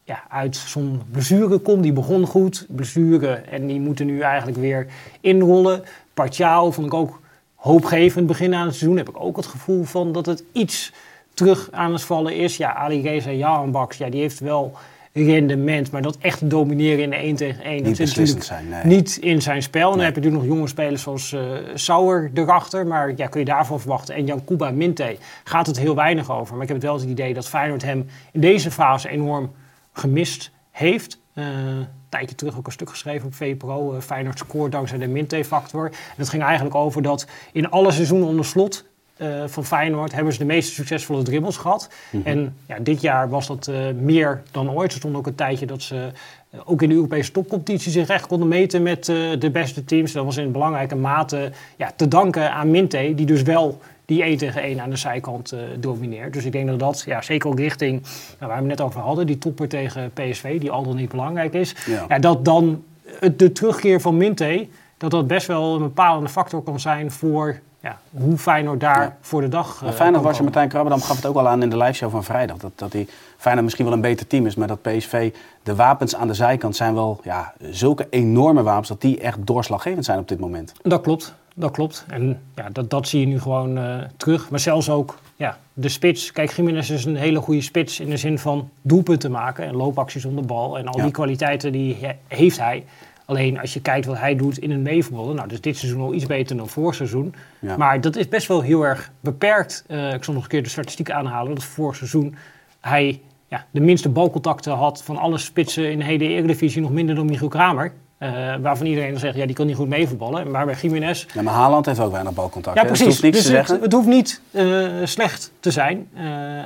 ja, 0.04 0.24
uit 0.30 0.56
zo'n 0.56 1.02
blessure 1.12 1.58
komt. 1.58 1.84
Die 1.84 1.94
begon 1.94 2.26
goed, 2.26 2.66
blessure. 2.70 3.28
En 3.34 3.68
die 3.68 3.80
moeten 3.80 4.06
nu 4.06 4.20
eigenlijk 4.20 4.58
weer 4.58 4.88
inrollen. 5.22 5.84
Partiaal 6.14 6.72
vond 6.72 6.88
ik 6.88 6.94
ook 6.94 7.22
hoopgevend 7.56 8.28
begin 8.28 8.54
aan 8.54 8.66
het 8.66 8.76
seizoen. 8.76 8.98
Heb 8.98 9.10
ik 9.10 9.20
ook 9.20 9.36
het 9.36 9.46
gevoel 9.46 9.84
van 9.84 10.12
dat 10.12 10.26
het 10.26 10.44
iets 10.52 10.94
terug 11.34 11.68
aan 11.72 11.94
het 11.94 12.02
vallen 12.02 12.36
is. 12.36 12.58
Ja, 12.58 12.74
Ali 12.74 13.02
Reza 13.02 13.32
Jahanbaks, 13.32 13.98
ja, 13.98 14.10
die 14.10 14.22
heeft 14.22 14.40
wel 14.40 14.78
rendement. 15.14 15.92
Maar 15.92 16.02
dat 16.02 16.18
echt 16.18 16.50
domineren 16.50 17.04
in 17.04 17.10
de 17.10 17.16
1 17.16 17.36
tegen 17.36 17.64
1, 17.64 17.84
dat 17.84 17.96
zit 17.96 18.08
natuurlijk 18.08 18.44
zijn, 18.44 18.70
nee. 18.70 18.84
niet 18.86 19.18
in 19.18 19.42
zijn 19.42 19.64
spel. 19.64 19.92
En 19.92 19.96
dan 19.98 20.06
heb 20.06 20.16
je 20.16 20.22
natuurlijk 20.22 20.48
nog 20.48 20.56
jonge 20.56 20.70
spelers 20.70 21.02
zoals 21.02 21.34
eh 21.34 21.42
Sauer 21.74 22.32
erachter. 22.34 22.88
Maar 22.88 23.14
ja, 23.16 23.28
kun 23.28 23.40
je 23.40 23.46
daarvan 23.46 23.80
verwachten. 23.80 24.16
En 24.16 24.26
Jan 24.26 24.46
Kuba 24.46 24.72
Minte 24.72 25.18
gaat 25.44 25.68
het 25.68 25.80
heel 25.80 25.96
weinig 25.96 26.32
over. 26.32 26.54
Maar 26.54 26.62
ik 26.62 26.68
heb 26.68 26.78
het 26.78 26.86
wel 26.86 27.00
het 27.00 27.10
idee 27.10 27.34
dat 27.34 27.50
Feyenoord 27.50 27.84
hem 27.84 28.06
in 28.32 28.42
deze 28.42 28.72
fase 28.72 29.10
enorm 29.10 29.52
gemist 29.94 30.52
heeft. 30.72 31.22
Eh, 31.34 31.46
een 31.46 31.88
tijdje 32.10 32.36
terug 32.36 32.58
ook 32.58 32.66
een 32.66 32.72
stuk 32.72 32.90
geschreven 32.90 33.28
op 33.28 33.34
VPRO. 33.34 33.94
eh 33.94 34.02
Feyenoord 34.02 34.40
scoort 34.40 34.72
dankzij 34.72 34.98
de 34.98 35.08
Minte-factor. 35.08 35.86
En 35.86 36.16
dat 36.18 36.30
ging 36.30 36.44
eigenlijk 36.44 36.76
over 36.76 37.02
dat 37.02 37.28
in 37.52 37.70
alle 37.70 37.92
seizoenen 37.92 38.28
onder 38.28 38.46
slot 38.46 38.86
eh, 39.18 39.44
van 39.46 39.66
Feyenoord 39.66 40.14
hebben 40.14 40.34
ze 40.34 40.40
de 40.40 40.46
meest 40.46 40.74
succesvolle 40.74 41.24
dribbles 41.24 41.58
gehad. 41.58 41.90
Mhm. 42.12 42.28
En 42.28 42.56
ja, 42.68 42.76
dit 42.80 43.02
jaar 43.02 43.30
was 43.30 43.48
dat 43.48 43.68
eh, 43.68 43.76
meer 44.00 44.42
dan 44.52 44.72
ooit. 44.72 44.92
Er 44.92 44.98
stond 44.98 45.16
ook 45.16 45.28
een 45.28 45.36
tijdje 45.36 45.66
dat 45.66 45.82
ze 45.82 46.10
eh, 46.50 46.60
ook 46.66 46.82
in 46.82 46.90
de 46.90 46.96
Europese 46.96 47.32
topcompetitie 47.32 47.92
zich 47.92 48.08
echt 48.08 48.28
konden 48.28 48.48
meten 48.48 48.84
met 48.84 49.06
de 49.40 49.50
beste 49.52 49.86
teams. 49.86 50.12
Dat 50.12 50.26
was 50.26 50.38
in 50.38 50.52
belangrijke 50.52 50.96
mate 50.96 51.52
ja, 51.78 51.92
te 51.96 52.08
danken 52.08 52.52
aan 52.52 52.72
Minte, 52.72 53.12
die 53.16 53.26
dus 53.26 53.42
wel 53.42 53.80
die 54.06 54.24
1 54.24 54.38
tegen 54.38 54.62
1 54.62 54.80
aan 54.82 54.90
de 54.90 54.96
zijkant 54.96 55.54
domineert. 55.80 56.34
Dus 56.34 56.46
ik 56.46 56.52
denk 56.52 56.68
dat 56.68 56.80
dat, 56.80 57.04
ja, 57.06 57.22
zeker 57.22 57.50
ook 57.50 57.60
richting, 57.60 58.02
nou, 58.02 58.12
waar 58.40 58.48
we 58.50 58.56
het 58.56 58.66
net 58.78 58.82
over 58.82 59.00
hadden, 59.02 59.26
die 59.28 59.38
topper 59.38 59.68
tegen 59.68 60.12
PSV, 60.14 60.60
die 60.60 60.72
al 60.72 60.84
dan 60.84 60.96
niet 60.96 61.10
belangrijk 61.10 61.54
is. 61.54 61.76
Ja. 61.86 62.06
Ja, 62.08 62.20
dat 62.20 62.46
dan 62.46 62.84
het- 63.20 63.40
de 63.40 63.52
terugkeer 63.52 64.02
van 64.02 64.18
Minte, 64.18 64.68
dat 64.98 65.12
dat 65.12 65.28
best 65.28 65.48
wel 65.48 65.74
een 65.76 65.82
bepalende 65.82 66.30
factor 66.30 66.64
kan 66.64 66.80
zijn 66.80 67.12
voor 67.12 67.60
ja, 67.84 67.98
hoe 68.12 68.38
Feyenoord 68.38 68.80
daar 68.80 69.02
Ja. 69.02 69.18
voor 69.22 69.42
de 69.42 69.50
dag 69.50 69.82
Maar 69.82 69.92
Feyenoord 69.94 70.24
was 70.24 70.38
je. 70.38 70.44
Martijn 70.44 70.70
Krabbedam 70.70 71.02
gaf 71.02 71.16
het 71.16 71.26
ook 71.26 71.36
al 71.36 71.48
aan 71.48 71.62
in 71.64 71.70
de 71.70 71.78
liveshow 71.78 72.12
van 72.12 72.24
vrijdag. 72.24 72.58
Dat, 72.58 72.72
dat 72.76 72.92
die 72.92 73.08
Feyenoord 73.38 73.64
misschien 73.66 73.86
wel 73.86 73.94
een 73.96 74.02
beter 74.02 74.28
team 74.28 74.46
is, 74.46 74.56
maar 74.56 74.68
dat 74.68 74.82
PSV, 74.82 75.34
de 75.64 75.76
wapens 75.76 76.16
aan 76.16 76.28
de 76.28 76.34
zijkant 76.34 76.76
zijn 76.76 76.94
wel 76.94 77.20
ja, 77.24 77.54
zulke 77.70 78.08
enorme 78.10 78.64
wapens 78.64 78.88
dat 78.88 79.02
die 79.02 79.20
echt 79.20 79.38
doorslaggevend 79.48 80.06
zijn 80.06 80.20
op 80.20 80.28
dit 80.28 80.40
moment. 80.40 80.74
Dat 80.82 81.02
klopt, 81.02 81.34
dat 81.56 81.72
klopt. 81.72 82.06
En 82.10 82.42
ja, 82.56 82.70
dat, 82.72 82.90
dat 82.90 83.08
zie 83.08 83.20
je 83.20 83.26
nu 83.26 83.40
gewoon 83.40 83.78
eh, 83.78 83.96
terug. 84.18 84.50
Maar 84.50 84.60
zelfs 84.60 84.90
ook 84.90 85.18
ja, 85.36 85.58
de 85.74 85.90
spits. 85.90 86.32
Kijk, 86.32 86.52
Jiménez 86.52 86.90
is 86.90 87.06
een 87.06 87.16
hele 87.16 87.40
goede 87.42 87.62
spits 87.62 88.00
in 88.00 88.10
de 88.10 88.18
zin 88.18 88.40
van 88.40 88.70
doelpunten 88.82 89.32
maken 89.32 89.66
en 89.66 89.76
loopacties 89.76 90.26
om 90.26 90.36
de 90.36 90.42
bal. 90.42 90.78
En 90.78 90.88
al 90.88 90.98
Ja. 90.98 91.04
die 91.04 91.12
kwaliteiten 91.12 91.72
die 91.72 91.98
he- 92.02 92.16
heeft 92.28 92.60
hij. 92.60 92.84
Alleen 93.26 93.60
als 93.60 93.74
je 93.74 93.82
kijkt 93.82 94.06
wat 94.06 94.18
hij 94.18 94.36
doet 94.36 94.58
in 94.58 94.72
het 94.72 94.80
meevoetballen, 94.80 95.36
nou, 95.36 95.48
dus 95.48 95.62
dit 95.62 95.78
seizoen 95.78 96.02
al 96.02 96.14
iets 96.14 96.26
beter 96.26 96.58
dan 96.58 96.70
vorig 96.70 96.96
seizoen. 96.96 97.36
Ja. 97.60 97.78
Maar 97.78 98.02
dat 98.02 98.16
is 98.16 98.28
best 98.28 98.48
wel 98.48 98.62
heel 98.62 98.84
erg 98.84 99.12
beperkt. 99.20 99.84
Eh, 99.88 100.14
ik 100.14 100.24
zal 100.24 100.34
nog 100.34 100.44
een 100.44 100.50
keer 100.50 100.64
de 100.64 100.70
statistiek 100.70 101.12
aanhalen. 101.12 101.56
Dat 101.56 101.64
vorig 101.64 101.96
seizoen 101.96 102.36
hij 102.80 103.22
ja, 103.48 103.66
de 103.72 103.80
minste 103.80 104.10
balcontacten 104.10 104.74
had 104.74 105.04
van 105.04 105.18
alle 105.18 105.38
spitsen 105.38 105.92
in 105.92 105.98
de 105.98 106.04
hele 106.04 106.28
Eredivisie, 106.28 106.82
nog 106.82 106.92
minder 106.92 107.16
dan 107.16 107.26
Michiel 107.26 107.48
Kramer. 107.48 107.94
Eh, 108.18 108.30
waarvan 108.62 108.86
iedereen 108.86 109.12
dan 109.12 109.20
zegt, 109.20 109.36
ja, 109.36 109.46
die 109.46 109.56
kan 109.56 109.66
niet 109.66 109.76
goed 109.76 109.88
meevoetballen. 109.88 110.52
Maar 110.52 110.66
bij 110.66 110.76
Jiménez 110.82 111.26
Ja, 111.34 111.42
maar 111.42 111.54
Haaland 111.54 111.86
heeft 111.86 112.00
ook 112.00 112.12
weinig 112.12 112.34
balcontact. 112.34 112.76
ja, 112.76 112.82
hè? 112.82 112.88
Precies. 112.88 113.06
hoeft 113.06 113.22
niks 113.22 113.38
dus 113.38 113.46
te 113.46 113.56
het, 113.56 113.68
zeggen. 113.68 113.84
het 113.84 113.94
hoeft 113.94 114.08
niet 114.08 114.42
eh, 114.52 114.88
slecht 115.04 115.52
te 115.60 115.72
zijn. 115.72 116.10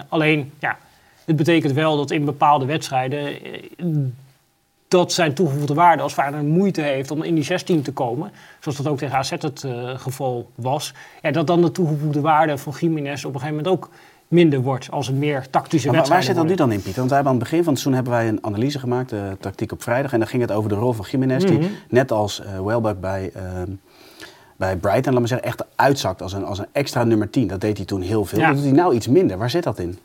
Alleen, 0.09 0.51
ja, 0.59 0.77
het 1.25 1.35
betekent 1.35 1.73
wel 1.73 1.97
dat 1.97 2.11
in 2.11 2.25
bepaalde 2.25 2.65
wedstrijden... 2.65 3.35
eh, 4.93 4.99
dat 4.99 5.11
zijn 5.13 5.33
toegevoegde 5.33 5.73
waarde, 5.73 6.03
als 6.03 6.13
Feyenoord 6.13 6.43
moeite 6.45 6.81
heeft 6.81 7.11
om 7.11 7.23
in 7.23 7.35
die 7.35 7.43
16 7.43 7.81
te 7.81 7.91
komen... 7.91 8.31
zoals 8.59 8.77
dat 8.77 8.87
ook 8.87 8.97
tegen 8.97 9.17
AZ 9.17 9.29
het 9.29 9.63
eh, 9.63 9.89
geval 9.99 10.49
was... 10.55 10.93
Ja, 11.21 11.31
dat 11.31 11.47
dan 11.47 11.61
de 11.61 11.71
toegevoegde 11.71 12.21
waarde 12.21 12.57
van 12.57 12.73
Jiménez 12.79 13.23
op 13.25 13.33
een 13.33 13.39
gegeven 13.39 13.55
moment 13.63 13.75
ook 13.83 13.89
minder 14.27 14.61
wordt... 14.61 14.91
als 14.91 15.07
het 15.07 15.15
meer 15.15 15.49
tactische 15.49 15.91
Maar 15.91 16.05
waar- 16.07 16.23
zit 16.23 16.35
dat 16.35 16.45
nu 16.45 16.55
dan 16.55 16.71
in, 16.71 16.81
Pieter? 16.81 16.95
Want 16.95 17.07
wij 17.09 17.15
hebben 17.15 17.33
aan 17.33 17.39
het 17.39 17.49
begin 17.49 17.63
van 17.63 17.73
het 17.73 17.81
seizoen 17.81 17.93
hebben 18.03 18.13
wij 18.21 18.27
een 18.27 18.45
analyse 18.45 18.79
gemaakt, 18.79 19.09
de 19.09 19.37
tactiek 19.39 19.71
op 19.71 19.83
vrijdag. 19.83 20.13
En 20.13 20.19
dan 20.19 20.27
ging 20.27 20.41
het 20.41 20.51
over 20.51 20.69
de 20.69 20.75
rol 20.75 20.93
van 20.93 21.05
Jiménez, 21.11 21.43
Mhm. 21.43 21.59
die 21.59 21.69
net 21.89 22.11
als 22.11 22.41
eh 22.41 22.59
Welbeck 22.65 22.99
bij, 22.99 23.31
ehm, 23.33 23.71
bij 24.55 24.75
Brighton, 24.77 25.11
laat 25.11 25.19
maar 25.19 25.27
zeggen, 25.29 25.47
echt 25.47 25.63
uitzakt 25.75 26.21
als 26.21 26.33
een, 26.33 26.45
als 26.45 26.59
een 26.59 26.65
extra 26.71 27.03
nummer 27.03 27.29
10. 27.29 27.47
Dat 27.47 27.61
deed 27.61 27.77
hij 27.77 27.85
toen 27.85 28.01
heel 28.01 28.25
veel. 28.25 28.39
Ja. 28.39 28.45
Dat 28.47 28.55
doet 28.55 28.65
hij 28.65 28.73
nou 28.73 28.93
iets 28.95 29.07
minder. 29.07 29.37
Waar 29.37 29.49
zit 29.49 29.63
dat 29.63 29.79
in? 29.79 29.97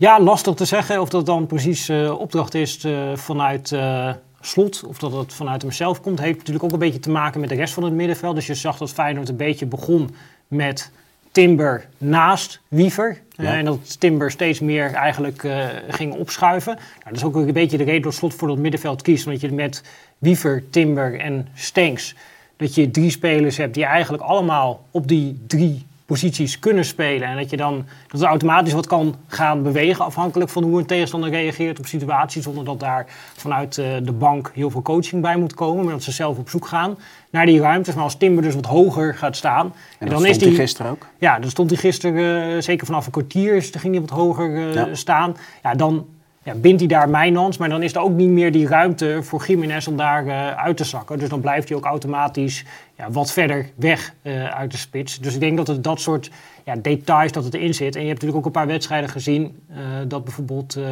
Ja, 0.00 0.20
lastig 0.20 0.54
te 0.54 0.64
zeggen 0.64 1.00
of 1.00 1.08
dat 1.08 1.26
dan 1.26 1.46
precies 1.46 1.88
eh, 1.88 2.20
opdracht 2.20 2.54
is 2.54 2.84
eh, 2.84 3.16
vanuit 3.16 3.72
eh, 3.72 4.10
slot. 4.40 4.84
Of 4.86 4.98
dat 4.98 5.12
het 5.12 5.34
vanuit 5.34 5.62
hemzelf 5.62 6.00
komt. 6.00 6.20
Heeft 6.20 6.38
natuurlijk 6.38 6.64
ook 6.64 6.72
een 6.72 6.78
beetje 6.78 7.00
te 7.00 7.10
maken 7.10 7.40
met 7.40 7.48
de 7.48 7.54
rest 7.54 7.74
van 7.74 7.82
het 7.82 7.92
middenveld. 7.92 8.34
Dus 8.34 8.46
je 8.46 8.54
zag 8.54 8.78
dat 8.78 8.90
Feyenoord 8.92 9.28
een 9.28 9.36
beetje 9.36 9.66
begon 9.66 10.14
met 10.48 10.90
Timber 11.32 11.88
naast 11.98 12.60
Wiever. 12.68 13.20
Ja. 13.30 13.56
en 13.56 13.64
dat 13.64 14.00
Timber 14.00 14.30
steeds 14.30 14.60
meer 14.60 14.92
eigenlijk 14.92 15.46
ging 15.88 16.14
opschuiven. 16.14 16.74
Nou, 16.74 17.04
dat 17.04 17.16
is 17.16 17.24
ook 17.24 17.34
een 17.34 17.52
beetje 17.52 17.76
de 17.76 17.84
reden 17.84 18.02
dat 18.02 18.14
slot 18.14 18.34
voor 18.34 18.48
dat 18.48 18.58
middenveld 18.58 19.02
kiest. 19.02 19.26
Omdat 19.26 19.40
je 19.40 19.52
met 19.52 19.82
Wiever, 20.18 20.64
Timber 20.70 21.20
en 21.20 21.48
Stenks... 21.54 22.14
dat 22.56 22.74
je 22.74 22.90
drie 22.90 23.10
spelers 23.10 23.56
hebt 23.56 23.74
die 23.74 23.84
eigenlijk 23.84 24.22
allemaal 24.22 24.84
op 24.90 25.08
die 25.08 25.40
drie 25.46 25.86
posities 26.08 26.58
kunnen 26.58 26.84
spelen. 26.84 27.28
En 27.28 27.36
dat 27.36 27.50
je 27.50 27.56
dan 27.56 27.84
dat 28.08 28.20
er 28.20 28.26
automatisch 28.26 28.72
wat 28.72 28.86
kan 28.86 29.14
gaan 29.26 29.62
bewegen 29.62 30.04
afhankelijk 30.04 30.50
van 30.50 30.62
hoe 30.62 30.78
een 30.78 30.86
tegenstander 30.86 31.30
reageert 31.30 31.78
op 31.78 31.86
situaties. 31.86 32.44
Zonder 32.44 32.64
dat 32.64 32.80
daar 32.80 33.06
vanuit 33.36 33.78
eh, 33.78 33.86
de 34.02 34.12
bank 34.12 34.50
heel 34.54 34.70
veel 34.70 34.82
coaching 34.82 35.22
bij 35.22 35.36
moet 35.36 35.54
komen. 35.54 35.84
Maar 35.84 35.92
dat 35.92 36.02
ze 36.02 36.12
zelf 36.12 36.38
op 36.38 36.48
zoek 36.48 36.66
gaan 36.66 36.98
naar 37.30 37.46
die 37.46 37.60
ruimtes. 37.60 37.94
Maar 37.94 38.04
als 38.04 38.16
Timber 38.16 38.42
dus 38.42 38.54
wat 38.54 38.66
hoger 38.66 39.14
gaat 39.14 39.36
staan. 39.36 39.74
En, 39.98 40.08
dat 40.08 40.20
stond 40.20 40.40
hij 40.40 40.50
gisteren 40.52 40.90
ook. 40.92 41.06
Ja, 41.18 41.38
dan 41.38 41.50
stond 41.50 41.70
hij 41.70 41.78
gisteren, 41.78 42.54
eh, 42.54 42.62
zeker 42.62 42.86
vanaf 42.86 43.06
een 43.06 43.12
kwartier, 43.12 43.54
is- 43.56 43.70
ging 43.78 43.92
hij 43.94 44.00
wat 44.00 44.10
hoger 44.18 44.56
eh, 44.56 44.74
Ja. 44.74 44.94
staan. 44.94 45.36
Ja, 45.62 45.74
dan 45.74 46.06
ja, 46.48 46.54
bindt 46.54 46.80
hij 46.80 46.88
daar 46.88 47.08
Mijnans. 47.08 47.56
Maar 47.56 47.68
dan 47.68 47.82
is 47.82 47.94
er 47.94 48.00
ook 48.00 48.12
niet 48.12 48.28
meer 48.28 48.52
die 48.52 48.66
ruimte 48.66 49.18
voor 49.22 49.44
Jiménez 49.46 49.86
om 49.86 49.96
daar 49.96 50.26
eh, 50.26 50.56
uit 50.56 50.76
te 50.76 50.84
zakken. 50.84 51.18
Dus 51.18 51.28
dan 51.28 51.40
blijft 51.40 51.68
hij 51.68 51.78
ook 51.78 51.84
automatisch 51.84 52.64
ja, 52.96 53.10
wat 53.10 53.32
verder 53.32 53.70
weg 53.74 54.14
eh, 54.22 54.44
uit 54.44 54.70
de 54.70 54.76
spits. 54.76 55.20
Dus 55.20 55.34
ik 55.34 55.40
denk 55.40 55.56
dat 55.56 55.66
het 55.66 55.84
dat 55.84 56.00
soort 56.00 56.30
ja, 56.64 56.76
details 56.76 57.32
dat 57.32 57.44
het 57.44 57.54
erin 57.54 57.74
zit. 57.74 57.94
En 57.94 58.02
je 58.02 58.08
hebt 58.08 58.20
natuurlijk 58.20 58.38
ook 58.38 58.54
een 58.54 58.60
paar 58.60 58.72
wedstrijden 58.72 59.10
gezien. 59.10 59.58
eh, 59.68 59.76
dat 60.08 60.24
bijvoorbeeld 60.24 60.76
uh, 60.76 60.84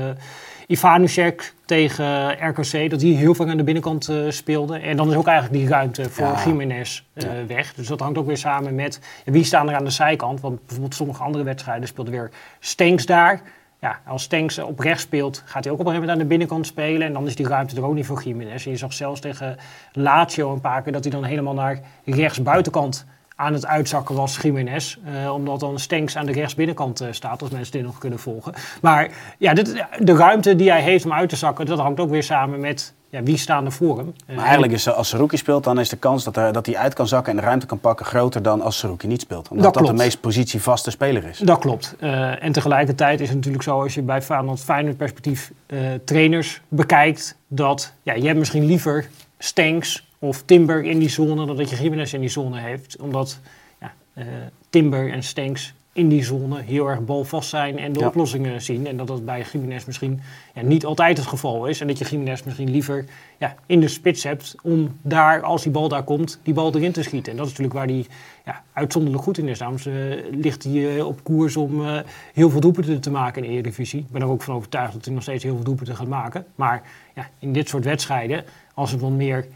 Ivanusek 0.67 1.55
tegen 1.65 2.31
RKC, 2.49 2.91
dat 2.91 3.01
die 3.01 3.17
heel 3.17 3.35
veel 3.35 3.49
aan 3.49 3.57
de 3.57 3.65
binnenkant 3.65 4.11
speelde. 4.29 4.79
En 4.79 4.97
dan 4.97 5.11
is 5.11 5.17
ook 5.17 5.27
eigenlijk 5.27 5.59
die 5.61 5.69
ruimte 5.69 6.11
voor 6.11 6.27
ja. 6.27 6.45
Jiménez 6.45 7.03
weg. 7.47 7.75
Dus 7.75 7.87
dat 7.87 8.01
hangt 8.01 8.19
ook 8.19 8.27
weer 8.27 8.37
samen 8.37 8.75
met 8.75 9.01
wie 9.25 9.45
staan 9.45 9.69
er 9.69 9.77
aan 9.77 9.85
de 9.85 9.91
zijkant. 9.91 10.41
Want 10.41 10.59
bijvoorbeeld 10.61 10.95
sommige 10.95 11.23
andere 11.23 11.45
wedstrijden 11.45 11.89
speelde 11.89 12.11
weer 12.11 12.31
Stenks 12.61 13.07
daar. 13.07 13.43
Ja, 13.81 14.01
als 14.07 14.23
Stenks 14.23 14.59
op 14.59 14.79
rechts 14.79 15.03
speelt, 15.03 15.43
gaat 15.45 15.65
hij 15.65 15.73
ook 15.73 15.79
op 15.79 15.87
een 15.87 15.93
gegeven 15.93 16.01
moment 16.01 16.11
aan 16.11 16.19
de 16.19 16.25
binnenkant 16.25 16.67
spelen. 16.67 17.07
En 17.07 17.13
dan 17.13 17.27
is 17.27 17.37
die 17.37 17.49
ruimte 17.49 17.77
er 17.77 17.85
ook 17.85 17.95
niet 17.95 18.07
voor 18.07 18.23
Jiménez. 18.23 18.65
Je 18.65 18.77
zag 18.77 18.93
zelfs 18.93 19.21
tegen 19.21 19.57
Lazio 19.93 20.53
een 20.53 20.61
paar 20.61 20.83
keer 20.83 20.93
dat 20.93 21.05
hij 21.05 21.13
dan 21.13 21.25
helemaal 21.25 21.55
naar 21.55 21.81
rechts 22.05 22.43
buitenkant 22.43 23.07
aan 23.37 23.53
het 23.53 23.67
uitzakken 23.67 24.15
was 24.15 24.37
Jiménez. 24.37 24.97
Uh, 25.07 25.33
omdat 25.33 25.61
dan 25.61 25.79
Stenks 25.79 26.17
aan 26.17 26.27
de 26.27 26.33
rechtsbinnenkant 26.33 27.03
uh, 27.03 27.09
staat, 27.11 27.43
als 27.43 27.51
mensen 27.51 27.73
dit 27.73 27.83
nog 27.83 27.99
kunnen 27.99 28.19
volgen. 28.19 28.55
Maar 28.83 29.11
ja, 29.39 29.55
dit, 29.55 29.85
de 29.99 30.17
ruimte 30.17 30.57
die 30.57 30.71
hij 30.71 30.83
heeft 30.83 31.05
om 31.05 31.13
uit 31.13 31.29
te 31.29 31.37
zakken, 31.37 31.67
dat 31.67 31.79
hangt 31.79 32.01
ook 32.01 32.11
weer 32.11 32.23
samen 32.23 32.61
met 32.61 32.95
ja, 33.09 33.23
wie 33.23 33.37
staan 33.37 33.65
er 33.65 33.73
voor 33.73 33.97
hem. 33.97 34.15
Maar 34.27 34.45
eigenlijk 34.45 34.73
is 34.73 34.89
als 34.89 35.09
Saruki 35.09 35.37
speelt, 35.37 35.65
dan 35.65 35.81
is 35.81 35.89
de 35.89 35.97
kans 35.97 36.25
dat, 36.25 36.37
er, 36.37 36.53
dat 36.53 36.67
hij 36.67 36.77
uit 36.77 36.95
kan 36.95 37.09
zakken 37.09 37.33
en 37.33 37.39
de 37.39 37.45
ruimte 37.45 37.67
kan 37.67 37.81
pakken 37.81 38.07
groter 38.07 38.43
dan 38.43 38.61
als 38.61 38.79
Saruki 38.79 39.07
niet 39.07 39.21
speelt. 39.21 39.49
Omdat 39.49 39.75
dat, 39.75 39.75
dat 39.75 39.97
de 39.97 40.03
meest 40.03 40.21
positievaste 40.21 40.91
speler 40.91 41.25
is. 41.25 41.39
Dat 41.39 41.59
klopt. 41.59 41.97
Uh, 42.01 42.45
en 42.45 42.53
tegelijkertijd 42.53 43.21
is 43.21 43.27
het 43.27 43.37
natuurlijk 43.37 43.65
zo, 43.65 43.83
als 43.83 43.95
je 43.95 44.03
bij 44.03 44.23
Feyenoord 44.23 44.61
Feyenoord 44.61 44.97
perspectief 44.97 45.53
trainers 46.05 46.61
bekijkt, 46.69 47.37
dat 47.49 47.93
ja, 48.03 48.15
je 48.15 48.27
hebt 48.27 48.39
misschien 48.39 48.65
liever 48.65 49.09
Stenks 49.39 50.09
of 50.19 50.43
Timber 50.43 50.85
in 50.85 50.99
die 50.99 51.09
zone, 51.09 51.47
dan 51.47 51.57
dat 51.57 51.71
je 51.71 51.77
Jiménez 51.77 52.13
in 52.13 52.21
die 52.21 52.29
zone 52.29 52.61
heeft. 52.61 52.97
Omdat 53.01 53.39
ja, 53.81 53.93
uh, 54.15 54.25
Timber 54.71 55.13
en 55.13 55.23
Stenks 55.23 55.75
in 55.97 56.09
die 56.09 56.25
zone 56.25 56.63
heel 56.63 56.89
erg 56.89 57.05
balvast 57.05 57.49
zijn 57.49 57.79
en 57.79 57.93
de 57.93 58.01
ja. 58.01 58.07
oplossingen 58.07 58.63
zien. 58.63 58.87
En 58.87 58.97
dat 58.97 59.07
dat 59.07 59.25
bij 59.25 59.45
Jiménez 59.53 59.85
misschien 59.85 60.21
ja, 60.55 60.63
niet 60.63 60.85
altijd 60.85 61.17
het 61.17 61.27
geval 61.27 61.67
is. 61.67 61.81
En 61.81 61.87
dat 61.87 61.99
je 61.99 62.05
Jiménez 62.05 62.43
misschien 62.43 62.71
liever 62.71 63.05
ja, 63.39 63.55
in 63.67 63.81
de 63.81 63.89
spits 63.89 64.23
hebt 64.23 64.55
om 64.63 64.99
daar, 65.03 65.43
als 65.43 65.63
die 65.63 65.73
bal 65.73 65.89
daar 65.89 66.03
komt, 66.03 66.41
die 66.43 66.55
bal 66.55 66.75
erin 66.75 66.93
te 66.93 67.03
schieten. 67.03 67.33
En 67.33 67.39
dat 67.39 67.47
is 67.47 67.53
natuurlijk 67.53 67.79
waar 67.79 67.97
hij 67.97 68.07
ja, 68.45 68.63
uitzonderlijk 68.73 69.23
goed 69.23 69.39
in 69.39 69.49
is. 69.49 69.59
Daarom 69.59 69.79
uh, 69.87 70.15
ligt 70.31 70.65
hij 70.65 70.73
uh, 70.73 71.07
op 71.07 71.25
koers 71.25 71.57
om 71.57 71.81
uh, 71.81 71.99
heel 72.33 72.51
veel 72.51 72.61
doelpunten 72.61 73.01
te 73.01 73.11
maken 73.11 73.43
in 73.43 73.49
de 73.49 73.55
Eredivisie. 73.55 74.01
Ik 74.01 74.11
ben 74.11 74.23
er 74.23 74.29
ook 74.29 74.43
van 74.43 74.55
overtuigd 74.55 74.93
dat 74.93 75.05
hij 75.05 75.15
nog 75.15 75.23
steeds 75.23 75.45
heel 75.45 75.55
veel 75.55 75.65
doelpunten 75.65 75.97
gaat 75.97 76.09
maken. 76.09 76.47
Maar 76.55 76.83
ja, 77.15 77.29
in 77.39 77.53
dit 77.53 77.69
soort 77.69 77.85
wedstrijden, 77.85 78.45
als 78.75 78.91
het 78.91 79.01
wat 79.01 79.11
meer 79.11 79.47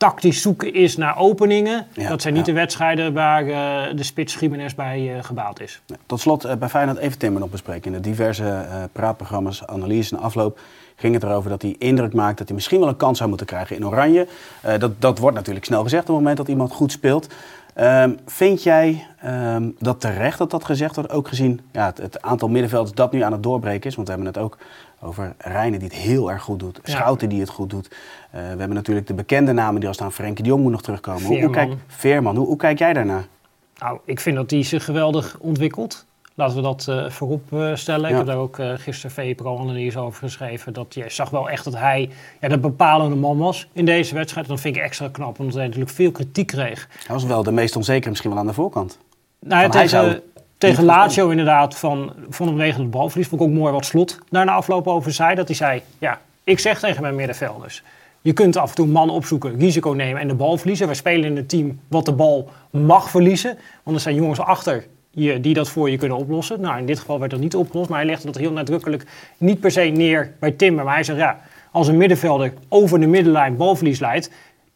tactisch 0.00 0.42
zoeken 0.42 0.74
is 0.74 0.96
naar 0.96 1.18
openingen. 1.18 1.86
Ja, 1.92 2.08
dat 2.08 2.22
zijn 2.22 2.34
niet 2.34 2.46
ja. 2.46 2.52
de 2.52 2.58
wedstrijden 2.58 3.12
waar 3.12 3.46
uh, 3.46 3.96
de 3.96 4.02
spits 4.02 4.34
Jiménez 4.34 4.74
bij 4.74 5.16
uh, 5.16 5.22
gebaat 5.24 5.60
is. 5.60 5.80
Ja, 5.86 5.96
tot 6.06 6.20
slot, 6.20 6.46
uh, 6.46 6.54
bij 6.54 6.68
Feyenoord 6.68 6.98
even 6.98 7.18
Timmer 7.18 7.40
nog 7.40 7.50
bespreken. 7.50 7.86
In 7.94 8.02
de 8.02 8.08
diverse 8.08 8.66
praatprogramma's, 8.92 9.66
analyse 9.66 10.16
en 10.16 10.22
afloop 10.22 10.60
ging 10.96 11.14
het 11.14 11.22
erover 11.22 11.50
dat 11.50 11.62
hij 11.62 11.74
indruk 11.78 12.12
maakt 12.12 12.38
dat 12.38 12.46
hij 12.46 12.56
misschien 12.56 12.80
wel 12.80 12.88
een 12.88 12.96
kans 12.96 13.16
zou 13.16 13.28
moeten 13.28 13.46
krijgen 13.46 13.76
in 13.76 13.86
Oranje. 13.86 14.26
dat, 14.78 15.00
dat 15.00 15.18
wordt 15.18 15.36
natuurlijk 15.36 15.66
snel 15.66 15.82
gezegd 15.82 16.02
op 16.02 16.08
het 16.08 16.16
moment 16.16 16.36
dat 16.36 16.48
iemand 16.48 16.72
goed 16.72 16.92
speelt. 16.92 17.26
Um, 17.80 18.18
vind 18.26 18.62
jij 18.62 19.06
um, 19.26 19.74
dat 19.78 20.00
terecht 20.00 20.38
dat 20.38 20.50
dat 20.50 20.64
gezegd 20.64 20.94
wordt? 20.94 21.12
Ook 21.12 21.28
gezien 21.28 21.60
ja, 21.72 21.86
het, 21.86 21.98
het, 21.98 22.22
aantal 22.22 22.48
middenvelders 22.48 22.94
dat 22.94 23.12
nu 23.12 23.20
aan 23.20 23.32
het 23.32 23.42
doorbreken 23.42 23.90
is. 23.90 23.94
Want 23.94 24.08
we 24.08 24.14
hebben 24.14 24.32
het 24.32 24.42
ook 24.42 24.58
over 25.00 25.34
Rijnen 25.38 25.78
die 25.78 25.88
het 25.88 25.96
heel 25.96 26.30
erg 26.30 26.42
goed 26.42 26.58
doet. 26.58 26.80
Schouten 26.82 27.28
die 27.28 27.40
het 27.40 27.48
goed 27.48 27.70
doet. 27.70 27.88
Uh, 27.88 27.96
we 28.30 28.38
hebben 28.38 28.74
natuurlijk 28.74 29.06
de 29.06 29.14
bekende 29.14 29.52
namen 29.52 29.80
die 29.80 29.88
al 29.88 29.94
staan. 29.94 30.12
Frenkie 30.12 30.44
de 30.44 30.50
Jong 30.50 30.62
moet 30.62 30.72
nog 30.72 30.82
terugkomen. 30.82 31.20
Veerman. 31.20 31.44
Hoe, 31.44 31.54
hoe 31.54 31.54
kijk, 31.54 31.80
Veerman, 31.86 32.36
hoe, 32.36 32.46
hoe 32.46 32.56
kijk 32.56 32.78
jij 32.78 32.92
daarnaar? 32.92 33.24
Nou, 33.78 33.98
ik 34.04 34.20
vind 34.20 34.36
dat 34.36 34.50
hij 34.50 34.62
zich 34.62 34.84
geweldig 34.84 35.36
ontwikkelt. 35.38 36.06
Laten 36.34 36.56
we 36.56 36.62
dat 36.62 36.86
uh, 36.90 37.10
voorop 37.10 37.52
uh, 37.52 37.74
stellen. 37.74 38.02
Ja. 38.02 38.08
Ik 38.08 38.16
heb 38.16 38.26
daar 38.26 38.36
ook 38.36 38.58
uh, 38.58 38.72
gisteren 38.76 39.10
VPRO-analyse 39.10 39.98
over 39.98 40.22
geschreven. 40.22 40.72
Dat 40.72 40.94
je 40.94 41.04
zag 41.08 41.30
wel 41.30 41.50
echt 41.50 41.64
dat 41.64 41.76
hij 41.76 42.10
ja, 42.40 42.48
de 42.48 42.58
bepalende 42.58 43.16
man 43.16 43.38
was 43.38 43.68
in 43.72 43.84
deze 43.84 44.14
wedstrijd. 44.14 44.46
En 44.46 44.52
dat 44.52 44.62
vind 44.62 44.76
ik 44.76 44.82
extra 44.82 45.08
knap, 45.08 45.38
omdat 45.38 45.54
hij 45.54 45.64
natuurlijk 45.64 45.90
veel 45.90 46.10
kritiek 46.10 46.46
kreeg. 46.46 46.88
Hij 47.06 47.14
was 47.14 47.24
wel 47.24 47.42
de 47.42 47.52
meest 47.52 47.76
onzeker 47.76 48.08
misschien 48.08 48.30
wel 48.30 48.38
aan 48.38 48.46
de 48.46 48.52
voorkant. 48.52 48.98
Nou, 49.38 49.62
ja, 49.62 49.68
tegen, 49.68 49.88
zou... 49.88 50.20
tegen 50.58 50.84
Lazio 50.84 51.28
inderdaad, 51.28 51.76
van, 51.76 52.12
van 52.28 52.46
vanwege 52.46 52.80
het 52.80 52.90
balverlies. 52.90 53.28
Vond 53.28 53.40
ik 53.40 53.46
ook 53.46 53.54
mooi 53.54 53.72
wat 53.72 53.84
Slot 53.84 54.18
daarna 54.30 54.52
afloop 54.52 54.86
over 54.86 55.12
zei. 55.12 55.34
Dat 55.34 55.46
hij 55.46 55.56
zei, 55.56 55.82
ja, 55.98 56.20
ik 56.44 56.58
zeg 56.58 56.80
tegen 56.80 57.02
mijn 57.02 57.14
middenvelders... 57.14 57.82
Je 58.22 58.32
kunt 58.32 58.56
af 58.56 58.68
en 58.68 58.74
toe 58.74 58.86
man 58.86 59.10
opzoeken, 59.10 59.58
risico 59.58 59.90
nemen 59.90 60.20
en 60.20 60.28
de 60.28 60.34
bal 60.34 60.56
verliezen. 60.56 60.86
Wij 60.86 60.94
spelen 60.94 61.30
in 61.30 61.36
een 61.36 61.46
team 61.46 61.80
wat 61.88 62.04
de 62.04 62.12
bal 62.12 62.50
mag 62.70 63.10
verliezen. 63.10 63.58
Want 63.82 63.96
er 63.96 64.02
zijn 64.02 64.14
jongens 64.14 64.40
achter 64.40 64.86
je, 65.10 65.40
die 65.40 65.54
dat 65.54 65.68
voor 65.68 65.90
je 65.90 65.96
kunnen 65.96 66.16
oplossen. 66.16 66.60
Nou, 66.60 66.78
in 66.78 66.86
dit 66.86 66.98
geval 66.98 67.18
werd 67.18 67.30
dat 67.30 67.40
niet 67.40 67.54
opgelost, 67.54 67.88
maar 67.88 67.98
hij 67.98 68.06
legde 68.06 68.26
dat 68.26 68.36
heel 68.36 68.52
nadrukkelijk 68.52 69.06
niet 69.36 69.60
per 69.60 69.70
se 69.70 69.80
neer 69.80 70.32
bij 70.38 70.50
Timmer. 70.50 70.84
Maar 70.84 70.94
hij 70.94 71.04
zegt, 71.04 71.18
ja, 71.18 71.40
als 71.70 71.88
een 71.88 71.96
middenvelder 71.96 72.52
over 72.68 73.00
de 73.00 73.06
middenlijn 73.06 73.56
balverlies 73.56 73.98
leidt 73.98 74.30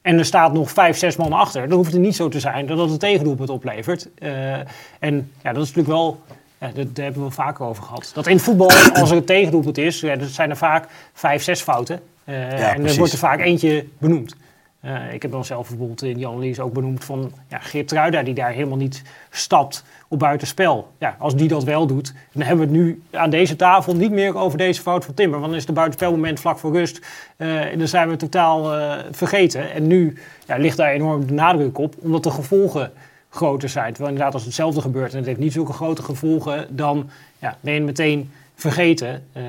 en 0.05 0.19
er 0.19 0.25
staat 0.25 0.53
nog 0.53 0.71
vijf, 0.71 0.97
zes 0.97 1.17
man 1.17 1.33
achter, 1.33 1.69
dan 1.69 1.76
hoeft 1.76 1.93
het 1.93 2.00
niet 2.00 2.17
zo 2.17 2.29
te 2.29 2.41
zijn 2.41 2.67
dat 2.67 2.79
het 2.79 2.91
een 2.91 2.99
tegendoelpunt 2.99 3.50
oplevert. 3.50 4.09
Uh, 4.19 4.53
en 4.99 5.33
ja, 5.43 5.53
dat 5.53 5.62
is 5.62 5.75
natuurlijk 5.75 5.88
wel, 5.88 6.21
ja, 6.59 6.71
dat, 6.75 6.97
daar 6.97 7.05
hebben 7.05 7.25
we 7.25 7.31
vaker 7.31 7.64
over 7.64 7.83
gehad. 7.83 8.11
Dat 8.14 8.26
in 8.26 8.41
voetbal, 8.41 8.71
als 9.00 9.11
er 9.11 9.17
een 9.17 9.25
tegendoelpunt 9.25 9.79
is, 9.79 10.00
ja, 10.00 10.17
dat 10.17 10.29
zijn 10.29 10.50
er 10.50 10.57
vaak 10.57 10.88
vijf, 11.12 11.43
zes 11.43 11.61
fouten. 11.61 12.00
Uh, 12.25 12.59
ja, 12.59 12.75
en 12.75 12.87
er 12.87 12.97
wordt 12.97 13.12
er 13.12 13.19
vaak 13.19 13.41
eentje 13.41 13.87
benoemd. 13.99 14.37
Uh, 14.85 15.12
ik 15.12 15.23
heb 15.23 15.31
dan 15.31 15.45
zelf 15.45 15.69
bijvoorbeeld 15.69 16.03
in 16.03 16.17
die 16.17 16.29
analyse 16.29 16.62
ook 16.62 16.73
benoemd 16.73 17.05
van 17.05 17.33
ja, 17.49 17.59
Geert 17.59 17.88
Truida, 17.88 18.23
die 18.23 18.35
daar 18.35 18.50
helemaal 18.50 18.76
niet 18.76 19.03
stapt 19.31 19.85
op 20.09 20.19
buitenspel. 20.19 20.88
Ja, 20.99 21.17
als 21.19 21.37
die 21.37 21.49
dat 21.49 21.64
wel 21.64 21.87
doet, 21.87 22.14
dan 22.33 22.43
hebben 22.43 22.69
we 22.69 22.73
het 22.73 22.83
nu 22.83 23.03
aan 23.11 23.31
deze 23.31 23.57
tafel 23.57 23.95
niet 23.95 24.11
meer 24.11 24.37
over 24.37 24.59
deze 24.59 24.81
fout 24.81 25.05
van 25.05 25.14
Timber. 25.14 25.38
Want 25.38 25.50
dan 25.50 25.61
is 25.61 25.67
het 25.67 25.75
buitenspelmoment 25.75 26.41
vlak 26.41 26.59
voor 26.59 26.73
rust 26.73 27.00
uh, 27.37 27.73
en 27.73 27.79
dan 27.79 27.88
zijn 27.88 28.09
we 28.09 28.17
totaal 28.17 28.75
uh, 28.75 28.95
vergeten. 29.11 29.73
En 29.73 29.87
nu 29.87 30.19
ja, 30.47 30.57
ligt 30.57 30.76
daar 30.76 30.91
enorm 30.91 31.26
de 31.26 31.33
nadruk 31.33 31.79
op, 31.79 31.95
omdat 31.99 32.23
de 32.23 32.31
gevolgen 32.31 32.93
groter 33.29 33.69
zijn. 33.69 33.93
Terwijl 33.93 34.09
inderdaad 34.09 34.35
als 34.35 34.45
hetzelfde 34.45 34.81
gebeurt 34.81 35.12
en 35.12 35.17
het 35.17 35.26
heeft 35.26 35.38
niet 35.38 35.53
zulke 35.53 35.73
grote 35.73 36.03
gevolgen, 36.03 36.76
dan 36.76 37.11
ja, 37.38 37.57
ben 37.61 37.75
je 37.75 37.81
meteen 37.81 38.31
vergeten. 38.54 39.28
Uh, 39.37 39.42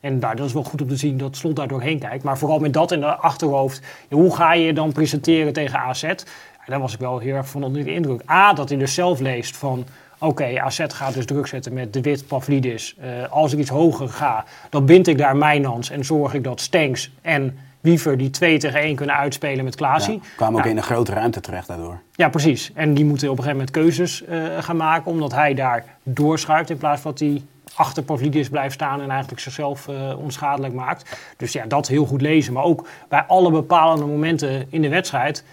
en 0.00 0.20
daar, 0.20 0.36
dat 0.36 0.46
is 0.46 0.52
wel 0.52 0.64
goed 0.64 0.82
om 0.82 0.88
te 0.88 0.96
zien 0.96 1.18
dat 1.18 1.36
Slot 1.36 1.56
daar 1.56 1.68
doorheen 1.68 1.98
kijkt. 1.98 2.24
Maar 2.24 2.38
vooral 2.38 2.58
met 2.58 2.72
dat 2.72 2.92
in 2.92 3.00
de 3.00 3.06
achterhoofd. 3.06 3.80
Hoe 4.10 4.36
ga 4.36 4.54
je 4.54 4.72
dan 4.72 4.92
presenteren 4.92 5.52
tegen 5.52 5.78
AZ? 5.78 6.14
Daar 6.66 6.80
was 6.80 6.92
ik 6.92 6.98
wel 6.98 7.18
heel 7.18 7.34
erg 7.34 7.48
van 7.48 7.64
onder 7.64 7.84
de 7.84 7.94
indruk. 7.94 8.22
A, 8.30 8.52
dat 8.52 8.68
hij 8.68 8.78
dus 8.78 8.94
zelf 8.94 9.20
leest 9.20 9.56
van... 9.56 9.84
Oké, 10.18 10.30
okay, 10.30 10.56
AZ 10.56 10.80
gaat 10.88 11.14
dus 11.14 11.26
druk 11.26 11.46
zetten 11.46 11.72
met 11.72 11.92
De 11.92 12.00
Wit, 12.00 12.26
Pavlidis. 12.26 12.96
Uh, 13.00 13.32
als 13.32 13.52
ik 13.52 13.58
iets 13.58 13.70
hoger 13.70 14.08
ga, 14.08 14.44
dan 14.70 14.86
bind 14.86 15.06
ik 15.06 15.18
daar 15.18 15.36
Mijnans... 15.36 15.90
en 15.90 16.04
zorg 16.04 16.34
ik 16.34 16.44
dat 16.44 16.60
Stenks 16.60 17.10
en 17.22 17.58
Wiever 17.82 18.18
die 18.18 18.30
2 18.30 18.58
tegen 18.58 18.80
1 18.80 18.96
kunnen 18.96 19.16
uitspelen 19.16 19.64
met 19.64 19.74
Klaasie. 19.74 20.14
Ja, 20.14 20.20
kwamen 20.36 20.54
ook 20.54 20.60
nou, 20.60 20.70
in 20.70 20.76
een 20.76 20.82
grote 20.82 21.12
ruimte 21.12 21.40
terecht 21.40 21.66
daardoor. 21.66 22.00
Ja, 22.14 22.28
precies. 22.28 22.70
En 22.74 22.94
die 22.94 23.04
moeten 23.04 23.30
op 23.30 23.38
een 23.38 23.44
gegeven 23.44 23.66
moment 23.66 23.76
keuzes 23.76 24.22
uh, 24.28 24.44
gaan 24.58 24.76
maken... 24.76 25.10
omdat 25.10 25.32
hij 25.32 25.54
daar 25.54 25.84
doorschuift 26.02 26.70
in 26.70 26.76
plaats 26.76 27.00
van 27.00 27.10
dat 27.10 27.20
hij 27.20 27.42
achter 27.76 28.02
Pavlidis 28.02 28.48
blijft 28.48 28.74
staan 28.74 29.00
en 29.00 29.10
eigenlijk 29.10 29.40
zichzelf 29.40 29.88
uh, 29.88 30.18
onschadelijk 30.18 30.74
maakt. 30.74 31.16
Dus 31.36 31.52
ja, 31.52 31.66
dat 31.66 31.88
heel 31.88 32.04
goed 32.04 32.20
lezen. 32.20 32.52
Maar 32.52 32.64
ook 32.64 32.86
bij 33.08 33.22
alle 33.22 33.50
bepalende 33.50 34.06
momenten 34.06 34.66
in 34.70 34.82
de 34.82 34.88
wedstrijd 34.88 35.44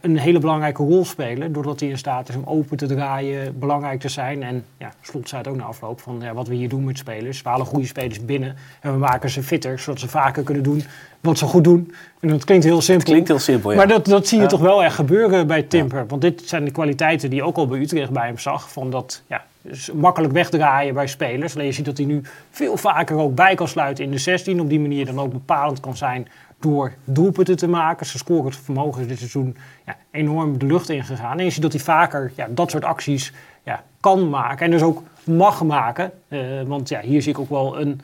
een 0.00 0.18
hele 0.18 0.38
belangrijke 0.38 0.82
rol 0.82 1.04
spelen. 1.04 1.52
Doordat 1.52 1.80
hij 1.80 1.88
in 1.88 1.98
staat 1.98 2.28
is 2.28 2.36
om 2.36 2.42
open 2.44 2.76
te 2.76 2.86
draaien, 2.86 3.58
belangrijk 3.58 4.00
te 4.00 4.08
zijn. 4.08 4.42
En 4.42 4.64
ja, 4.76 4.92
Slot 5.00 5.28
zei 5.28 5.42
het 5.42 5.50
ook 5.50 5.56
na 5.56 5.64
afloop 5.64 6.00
van 6.00 6.20
ja, 6.20 6.34
wat 6.34 6.48
we 6.48 6.54
hier 6.54 6.68
doen 6.68 6.84
met 6.84 6.98
spelers. 6.98 7.42
We 7.42 7.48
halen 7.48 7.66
goede 7.66 7.86
spelers 7.86 8.24
binnen 8.24 8.56
en 8.80 8.92
we 8.92 8.98
maken 8.98 9.30
ze 9.30 9.42
fitter, 9.42 9.78
zodat 9.78 10.00
ze 10.00 10.08
vaker 10.08 10.42
kunnen 10.42 10.62
doen 10.62 10.82
wat 11.20 11.38
ze 11.38 11.44
goed 11.44 11.64
doen. 11.64 11.94
En 12.20 12.28
dat 12.28 12.44
klinkt 12.44 12.64
heel 12.64 12.80
simpel. 12.80 12.94
Het 12.94 13.12
klinkt 13.12 13.28
heel 13.28 13.38
simpel, 13.38 13.70
ja. 13.70 13.76
Maar 13.76 13.88
dat, 13.88 14.04
dat 14.04 14.26
zie 14.26 14.36
je 14.36 14.42
ja. 14.42 14.48
toch 14.48 14.60
wel 14.60 14.84
echt 14.84 14.94
gebeuren 14.94 15.46
bij 15.46 15.62
Timper. 15.62 16.06
Want 16.06 16.22
dit 16.22 16.42
zijn 16.44 16.64
de 16.64 16.70
kwaliteiten 16.70 17.30
die 17.30 17.38
je 17.38 17.44
ook 17.44 17.56
al 17.56 17.66
bij 17.66 17.78
Utrecht 17.78 18.10
bij 18.10 18.26
hem 18.26 18.38
zag. 18.38 18.72
Van 18.72 18.90
dat 18.90 19.22
ja, 19.26 19.44
dus 19.62 19.92
makkelijk 19.92 20.32
wegdraaien 20.32 20.94
bij 20.94 21.06
spelers. 21.06 21.54
Alleen 21.54 21.66
je 21.66 21.72
ziet 21.72 21.84
dat 21.84 21.96
hij 21.96 22.06
nu 22.06 22.22
veel 22.50 22.76
vaker 22.76 23.16
ook 23.16 23.34
bij 23.34 23.54
kan 23.54 23.68
sluiten 23.68 24.04
in 24.04 24.10
de 24.10 24.18
16. 24.18 24.60
Op 24.60 24.68
die 24.68 24.80
manier 24.80 25.06
dan 25.06 25.20
ook 25.20 25.32
bepalend 25.32 25.80
kan 25.80 25.96
zijn 25.96 26.28
door 26.60 26.92
doelpunten 27.04 27.56
te 27.56 27.68
maken. 27.68 28.06
Zijn 28.06 28.18
scorend 28.18 28.56
vermogen 28.56 29.02
is 29.02 29.08
dit 29.08 29.18
seizoen 29.18 29.56
ja, 29.86 29.96
enorm 30.10 30.58
de 30.58 30.66
lucht 30.66 30.88
ingegaan. 30.88 31.38
En 31.38 31.44
je 31.44 31.50
ziet 31.50 31.62
dat 31.62 31.72
hij 31.72 31.80
vaker 31.80 32.32
ja, 32.36 32.48
dat 32.50 32.70
soort 32.70 32.84
acties 32.84 33.32
ja, 33.62 33.84
kan 34.00 34.28
maken. 34.28 34.64
En 34.64 34.70
dus 34.70 34.82
ook 34.82 35.02
mag 35.24 35.62
maken. 35.64 36.12
Uh, 36.28 36.62
want 36.66 36.88
ja, 36.88 37.00
hier 37.00 37.22
zie 37.22 37.32
ik 37.32 37.38
ook 37.38 37.50
wel 37.50 37.80
een 37.80 38.00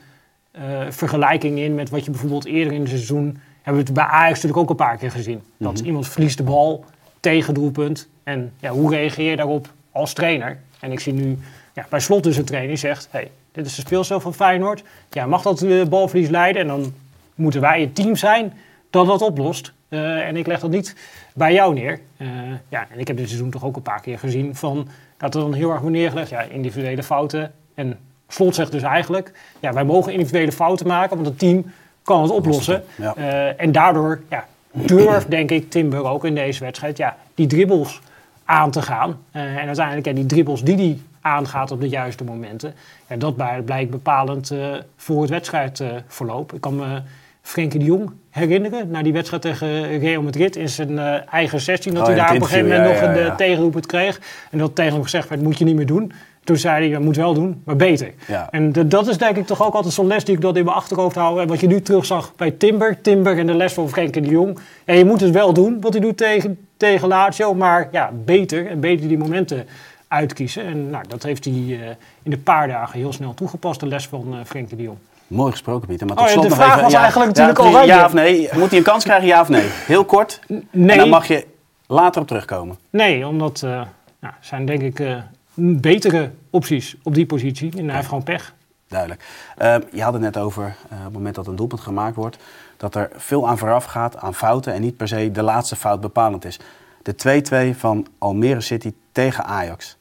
uh, 0.51 0.61
vergelijking 0.89 1.59
in 1.59 1.75
met 1.75 1.89
wat 1.89 2.05
je 2.05 2.11
bijvoorbeeld 2.11 2.45
eerder 2.45 2.73
in 2.73 2.79
het 2.79 2.89
seizoen... 2.89 3.39
hebben 3.61 3.81
we 3.81 3.87
het 3.87 3.93
bij 3.93 4.03
Ajax 4.03 4.33
natuurlijk 4.33 4.59
ook 4.59 4.69
een 4.69 4.85
paar 4.85 4.97
keer 4.97 5.11
gezien. 5.11 5.41
Dat 5.57 5.71
mm 5.71 5.77
-hmm. 5.77 5.85
iemand 5.85 6.07
verliest 6.07 6.37
de 6.37 6.43
bal 6.43 6.85
tegen 7.19 7.53
doelpunt. 7.53 8.09
En 8.23 8.53
ja, 8.59 8.71
hoe 8.71 8.95
reageer 8.95 9.29
je 9.29 9.35
daarop 9.35 9.67
als 9.91 10.13
trainer? 10.13 10.57
En 10.79 10.91
ik 10.91 10.99
zie 10.99 11.13
nu 11.13 11.37
ja, 11.73 11.85
bij 11.89 11.99
slot 11.99 12.23
dus 12.23 12.37
een 12.37 12.45
trainer 12.45 12.69
die 12.69 12.79
zegt... 12.79 13.07
Hey, 13.11 13.31
dit 13.51 13.65
is 13.65 13.75
de 13.75 13.81
speelstijl 13.81 14.19
van 14.19 14.33
Feyenoord. 14.33 14.83
Ja, 15.09 15.25
mag 15.25 15.41
dat 15.41 15.63
uh, 15.63 15.85
balverlies 15.85 16.29
leiden? 16.29 16.61
En 16.61 16.67
dan 16.67 16.93
moeten 17.37 17.61
wij 17.61 17.81
het 17.81 17.95
team 17.95 18.15
zijn 18.15 18.53
dat 18.89 19.07
dat 19.07 19.21
oplost. 19.21 19.73
Uh, 19.89 20.27
en 20.27 20.35
ik 20.35 20.47
leg 20.47 20.59
dat 20.59 20.69
niet 20.69 20.95
bij 21.33 21.53
jou 21.53 21.73
neer. 21.73 21.99
Uh, 22.17 22.29
ja, 22.69 22.87
en 22.91 22.99
ik 22.99 23.07
heb 23.07 23.17
dit 23.17 23.27
seizoen 23.27 23.49
toch 23.49 23.63
ook 23.63 23.75
een 23.75 23.81
paar 23.81 24.01
keer 24.01 24.19
gezien 24.19 24.55
van 24.55 24.87
dat 25.17 25.35
er 25.35 25.41
dan 25.41 25.53
heel 25.53 25.71
erg 25.71 25.79
wordt 25.79 25.95
neergelegd. 25.95 26.29
Ja, 26.29 26.41
individuele 26.41 27.03
fouten. 27.03 27.51
En 27.73 27.97
Slot 28.27 28.55
zegt 28.55 28.71
dus 28.71 28.81
eigenlijk, 28.81 29.31
ja, 29.59 29.73
wij 29.73 29.83
mogen 29.83 30.11
individuele 30.11 30.51
fouten 30.51 30.87
maken, 30.87 31.15
want 31.15 31.27
het 31.27 31.39
team 31.39 31.71
kan 32.03 32.21
het 32.21 32.31
oplossen. 32.31 32.83
Ja. 32.95 33.13
Uh, 33.17 33.61
en 33.61 33.71
daardoor 33.71 34.21
ja, 34.29 34.45
durft, 34.71 35.29
denk 35.29 35.51
ik, 35.51 35.69
Timber 35.69 36.03
ook 36.03 36.25
in 36.25 36.35
deze 36.35 36.63
wedstrijd 36.63 36.97
ja, 36.97 37.17
die 37.35 37.47
dribbles 37.47 38.01
aan 38.45 38.71
te 38.71 38.81
gaan. 38.81 39.17
En 39.31 39.65
uiteindelijk 39.65 40.05
ja, 40.05 40.13
die 40.13 40.25
dribbles 40.25 40.61
die 40.61 40.75
hij 40.75 40.99
aangaat 41.21 41.71
op 41.71 41.81
de 41.81 41.89
juiste 41.89 42.23
momenten. 42.23 42.73
Ja, 43.09 43.15
dat 43.15 43.35
blijkt 43.65 43.89
bepalend 43.89 44.53
voor 44.95 45.21
het 45.21 45.29
wedstrijdverloop. 45.29 46.53
ik 46.53 46.61
kan 46.61 46.75
me 46.75 47.01
Frenkie 47.47 47.79
de 47.79 47.85
Jong 47.85 48.11
herinneren. 48.29 48.89
Naar 48.89 49.03
die 49.03 49.13
wedstrijd 49.13 49.41
tegen 49.41 49.99
Real 49.99 50.21
Madrid 50.21 50.55
in 50.55 50.69
zijn 50.69 50.91
uh, 50.91 51.33
eigen 51.33 51.61
16. 51.61 51.93
Dat 51.93 52.01
oh, 52.01 52.07
hij 52.07 52.17
daar 52.17 52.29
op 52.29 52.41
een 52.41 52.47
gegeven 52.47 52.67
moment 52.69 53.01
nog 53.01 53.15
een 53.15 53.35
tegenroep 53.35 53.73
het 53.73 53.85
kreeg. 53.85 54.19
En 54.51 54.57
dat 54.57 54.75
tegen 54.75 54.93
hem 54.93 55.03
gezegd 55.03 55.29
werd, 55.29 55.41
moet 55.41 55.57
je 55.57 55.65
niet 55.65 55.75
meer 55.75 55.85
doen. 55.85 56.11
Toen 56.43 56.57
zei 56.57 56.75
hij, 56.75 56.87
je 56.87 56.99
moet 56.99 57.15
wel 57.15 57.33
doen, 57.33 57.61
maar 57.65 57.75
beter. 57.75 58.13
Ja. 58.27 58.47
En 58.51 58.71
dat 58.71 59.07
is 59.07 59.17
denk 59.17 59.37
ik 59.37 59.45
toch 59.45 59.65
ook 59.65 59.73
altijd 59.73 59.93
zo'n 59.93 60.07
les 60.07 60.23
die 60.23 60.35
ik 60.35 60.41
dat 60.41 60.57
in 60.57 60.63
mijn 60.63 60.75
achterhoofd 60.75 61.15
hou. 61.15 61.41
En 61.41 61.47
wat 61.47 61.59
je 61.59 61.67
nu 61.67 61.81
terugzag 61.81 62.33
bij 62.35 62.51
Timber. 62.51 63.01
Timber 63.01 63.37
en 63.37 63.47
de 63.47 63.53
les 63.53 63.73
van 63.73 63.89
Frenkie 63.89 64.21
de 64.21 64.29
Jong. 64.29 64.59
En 64.85 64.97
je 64.97 65.05
moet 65.05 65.21
het 65.21 65.31
wel 65.31 65.53
doen, 65.53 65.81
wat 65.81 65.93
hij 65.93 66.01
doet 66.01 66.17
tegen, 66.17 66.67
tegen 66.77 67.07
Lazio. 67.07 67.53
Maar 67.53 67.87
ja, 67.91 68.11
beter. 68.25 68.67
En 68.67 68.79
beter 68.79 69.07
die 69.07 69.17
momenten 69.17 69.65
uitkiezen. 70.07 70.63
En 70.63 70.89
nou, 70.89 71.03
dat 71.07 71.23
heeft 71.23 71.45
hij 71.45 71.53
uh, 71.53 71.79
in 72.23 72.31
de 72.31 72.37
paar 72.37 72.67
dagen 72.67 72.99
heel 72.99 73.13
snel 73.13 73.33
toegepast. 73.33 73.79
De 73.79 73.87
les 73.87 74.07
van 74.07 74.25
uh, 74.33 74.39
Frenkie 74.45 74.77
de 74.77 74.83
Jong. 74.83 74.97
Mooi 75.27 75.51
gesproken, 75.51 75.87
Pieter. 75.87 76.07
Maar 76.07 76.15
tot 76.15 76.25
oh, 76.25 76.31
ja, 76.31 76.39
slot 76.39 76.49
de 76.49 76.55
vraag 76.55 76.71
even, 76.71 76.83
was 76.83 76.91
ja, 76.91 77.01
eigenlijk 77.01 77.29
natuurlijk 77.35 77.59
al 77.59 77.85
Ja 77.85 78.05
of 78.05 78.13
nee? 78.13 78.49
Moet 78.53 78.69
hij 78.69 78.77
een 78.77 78.83
kans 78.83 79.03
krijgen, 79.03 79.27
ja 79.27 79.41
of 79.41 79.49
nee? 79.49 79.67
Heel 79.69 80.05
kort. 80.05 80.39
Nee. 80.71 80.89
En 80.89 80.97
dan 80.97 81.09
mag 81.09 81.27
je 81.27 81.45
later 81.87 82.21
op 82.21 82.27
terugkomen. 82.27 82.77
Nee, 82.89 83.27
omdat 83.27 83.61
uh, 83.65 83.81
nou, 84.19 84.33
zijn 84.39 84.65
denk 84.65 84.81
ik 84.81 84.99
uh, 84.99 85.17
betere 85.53 86.31
opties 86.49 86.95
op 87.03 87.13
die 87.13 87.25
positie. 87.25 87.71
En 87.77 87.85
hij 87.85 87.95
heeft 87.95 88.07
gewoon 88.07 88.23
pech. 88.23 88.53
Duidelijk. 88.87 89.23
Uh, 89.61 89.75
je 89.91 90.03
had 90.03 90.13
het 90.13 90.21
net 90.21 90.37
over, 90.37 90.63
uh, 90.63 90.97
op 90.97 91.03
het 91.03 91.13
moment 91.13 91.35
dat 91.35 91.47
een 91.47 91.55
doelpunt 91.55 91.81
gemaakt 91.81 92.15
wordt, 92.15 92.37
dat 92.77 92.95
er 92.95 93.09
veel 93.15 93.47
aan 93.47 93.57
vooraf 93.57 93.85
gaat, 93.85 94.17
aan 94.17 94.33
fouten 94.33 94.73
en 94.73 94.81
niet 94.81 94.97
per 94.97 95.07
se 95.07 95.31
de 95.31 95.41
laatste 95.41 95.75
fout 95.75 96.01
bepalend 96.01 96.45
is. 96.45 96.59
De 97.01 97.73
2-2 97.73 97.77
van 97.77 98.07
Almere 98.17 98.61
City 98.61 98.93
tegen 99.11 99.45
Ajax. 99.45 99.96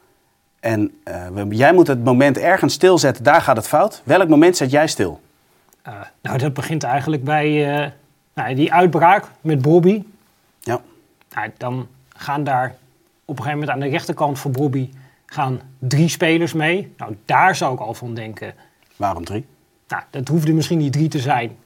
En 0.66 0.92
uh, 1.08 1.44
jij 1.50 1.72
moet 1.72 1.86
het 1.86 2.04
moment 2.04 2.38
ergens 2.38 2.74
stilzetten, 2.74 3.24
daar 3.24 3.40
gaat 3.40 3.56
het 3.56 3.68
fout. 3.68 4.02
Welk 4.04 4.28
moment 4.28 4.56
zet 4.56 4.70
jij 4.70 4.86
stil? 4.86 5.20
nou, 6.22 6.38
dat 6.38 6.54
begint 6.54 6.82
eigenlijk 6.82 7.24
bij 7.24 7.92
nou, 8.34 8.54
die 8.54 8.72
uitbraak 8.72 9.24
met 9.40 9.62
Bobby. 9.62 10.02
Ja. 10.60 10.80
Nou, 11.34 11.50
dan 11.56 11.88
gaan 12.08 12.44
daar 12.44 12.74
op 13.24 13.36
een 13.36 13.42
gegeven 13.42 13.58
moment 13.58 13.70
aan 13.70 13.80
de 13.80 13.88
rechterkant 13.88 14.38
voor 14.38 14.50
Bobby 14.50 14.90
gaan 15.26 15.60
drie 15.78 16.08
spelers 16.08 16.52
mee. 16.52 16.94
Nou, 16.96 17.16
daar 17.24 17.56
zou 17.56 17.74
ik 17.74 17.80
al 17.80 17.94
van 17.94 18.14
denken. 18.14 18.54
Waarom 18.96 19.24
drie? 19.24 19.46
Nou, 19.88 20.02
dat 20.10 20.28
hoefde 20.28 20.52
misschien 20.52 20.78
niet 20.78 20.92
drie 20.92 21.08
te 21.08 21.18
zijn. 21.18 21.56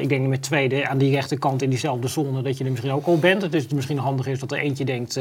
Ik 0.00 0.08
denk 0.08 0.26
met 0.26 0.42
tweede 0.42 0.88
aan 0.88 0.98
die 0.98 1.14
rechterkant 1.14 1.62
in 1.62 1.70
diezelfde 1.70 2.08
zone 2.08 2.42
dat 2.42 2.58
je 2.58 2.64
er 2.64 2.70
misschien 2.70 2.92
ook 2.92 3.06
al 3.06 3.18
bent. 3.18 3.42
Het 3.42 3.54
is 3.54 3.68
misschien 3.68 3.98
handig 3.98 4.26
is 4.26 4.38
dat 4.40 4.52
er 4.52 4.58
eentje 4.58 4.84
denkt, 4.84 5.20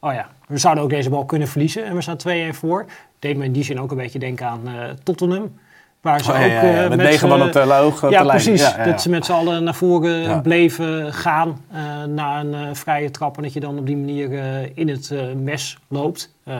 oh 0.00 0.12
ja, 0.12 0.26
we 0.48 0.58
zouden 0.58 0.84
ook 0.84 0.90
deze 0.90 1.10
bal 1.10 1.24
kunnen 1.24 1.48
verliezen 1.48 1.84
en 1.84 1.94
we 1.94 2.00
staan 2.02 2.52
2-1 2.52 2.56
voor. 2.56 2.84
Deed 3.18 3.36
me 3.36 3.44
in 3.44 3.52
die 3.52 3.64
zin 3.64 3.80
ook 3.80 3.90
een 3.90 3.96
beetje 3.96 4.18
denken 4.18 4.46
aan 4.46 4.60
uh, 4.64 4.72
Tottenham. 5.02 5.58
Waar 6.00 6.20
ze 6.22 6.30
Oh, 6.30 6.36
ook 6.36 6.42
ja, 6.42 6.48
ja, 6.62 6.62
ja. 6.70 6.82
eh, 6.82 6.88
Met 6.88 6.98
negen 6.98 7.28
man 7.28 7.42
op 7.42 7.52
de 7.52 7.64
loog, 7.64 8.10
ja, 8.10 8.22
de 8.22 8.28
precies. 8.28 8.74
Dat 8.84 9.02
ze 9.02 9.10
met 9.10 9.24
z'n 9.24 9.32
allen 9.32 9.64
naar 9.64 9.74
voren 9.74 10.42
bleven 10.42 11.12
gaan 11.12 11.60
eh, 11.72 12.04
na 12.04 12.40
een 12.40 12.54
eh, 12.54 12.60
vrije 12.72 13.10
trap. 13.10 13.36
En 13.36 13.42
dat 13.42 13.52
je 13.52 13.60
dan 13.60 13.78
op 13.78 13.86
die 13.86 13.96
manier 13.96 14.38
eh, 14.38 14.70
in 14.74 14.88
het 14.88 15.10
eh, 15.10 15.20
mes 15.42 15.78
loopt. 15.88 16.34
Eh, 16.44 16.56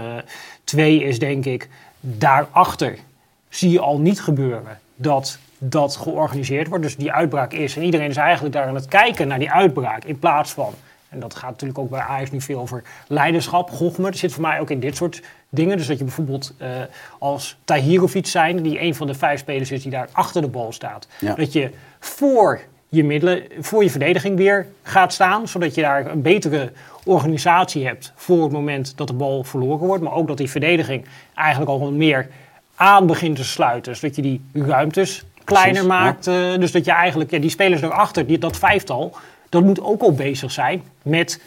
twee 0.65 1.03
is 1.05 1.19
denk 1.19 1.45
ik, 1.45 1.69
daarachter 2.01 2.97
zie 3.49 3.71
je 3.71 3.81
al 3.81 3.99
niet 3.99 4.21
gebeuren 4.21 4.79
dat 4.97 5.39
dat 5.59 5.97
georganiseerd 5.97 6.69
wordt. 6.69 6.85
Dus 6.85 6.97
die 6.97 7.13
uitbraak 7.13 7.53
is. 7.53 7.77
En 7.77 7.83
iedereen 7.83 8.09
is 8.11 8.17
eigenlijk 8.17 8.55
daar 8.55 8.67
aan 8.67 8.75
het 8.75 8.89
kijken 8.89 9.29
naar 9.29 9.39
die 9.39 9.51
uitbraak. 9.51 10.05
In 10.05 10.19
plaats 10.19 10.53
van, 10.53 10.73
en 11.17 11.23
dat 11.23 11.35
gaat 11.35 11.51
natuurlijk 11.51 11.79
ook 11.79 11.91
bij 11.91 12.01
Ajax 12.01 12.31
nu 12.31 12.41
veel 12.41 12.61
over 12.61 12.83
leiderschap, 13.07 13.71
gochme. 13.71 14.05
Dat 14.05 14.17
zit 14.17 14.33
voor 14.33 14.43
mij 14.43 14.61
ook 14.61 14.71
in 14.71 14.81
dit 14.81 14.97
soort 14.97 15.23
dingen. 15.49 15.77
Dus 15.77 15.87
dat 15.87 15.99
je 15.99 16.05
bijvoorbeeld 16.05 16.55
eh, 16.59 16.69
als 17.19 17.57
Tahirovic 17.65 18.27
zijn, 18.27 18.63
die 18.63 18.81
een 18.81 18.95
van 18.95 19.07
de 19.07 19.15
vijf 19.15 19.41
spelers 19.41 19.71
is 19.71 19.83
die 19.83 19.91
daar 19.91 20.09
achter 20.13 20.43
de 20.43 20.49
bal 20.49 20.73
staat. 20.73 21.09
Ja. 21.19 21.35
Dat 21.35 21.53
je 21.53 21.71
voor 22.01 22.61
je 22.89 23.05
middelen, 23.05 23.43
voor 23.61 23.83
je 23.83 23.91
verdediging 23.91 24.37
weer 24.37 24.67
gaat 24.83 25.13
staan. 25.13 25.49
Zodat 25.49 25.75
je 25.75 25.81
daar 25.81 26.07
een 26.07 26.23
betere 26.23 26.73
organisatie 27.05 27.87
hebt 27.87 28.13
voor 28.15 28.43
het 28.43 28.53
moment 28.53 28.93
dat 28.97 29.07
de 29.07 29.13
bal 29.15 29.45
verloren 29.45 29.87
wordt. 29.87 30.03
Maar 30.03 30.13
ook 30.13 30.29
dat 30.29 30.37
die 30.37 30.51
verdediging 30.51 31.05
eigenlijk 31.35 31.71
al 31.71 31.81
wat 31.81 31.93
meer 31.93 32.29
aan 32.75 33.07
begint 33.07 33.37
te 33.37 33.45
sluiten. 33.45 33.97
Zodat 33.97 34.17
je 34.17 34.23
die 34.23 34.41
ruimtes 34.53 35.25
kleiner 35.45 35.73
Precies, 35.73 35.89
maakt. 35.89 36.27
eh, 36.27 36.59
dus 36.61 36.73
dat 36.73 36.85
je 36.85 36.91
eigenlijk 36.93 37.31
ja, 37.31 37.39
die 37.39 37.51
spelers 37.51 37.81
daarachter, 37.81 38.27
die, 38.27 38.39
dat 38.39 38.57
vijftal, 38.57 39.17
dat 39.49 39.63
moet 39.63 39.81
ook 39.81 40.03
al 40.03 40.13
bezig 40.13 40.51
zijn 40.53 40.83
met... 41.03 41.41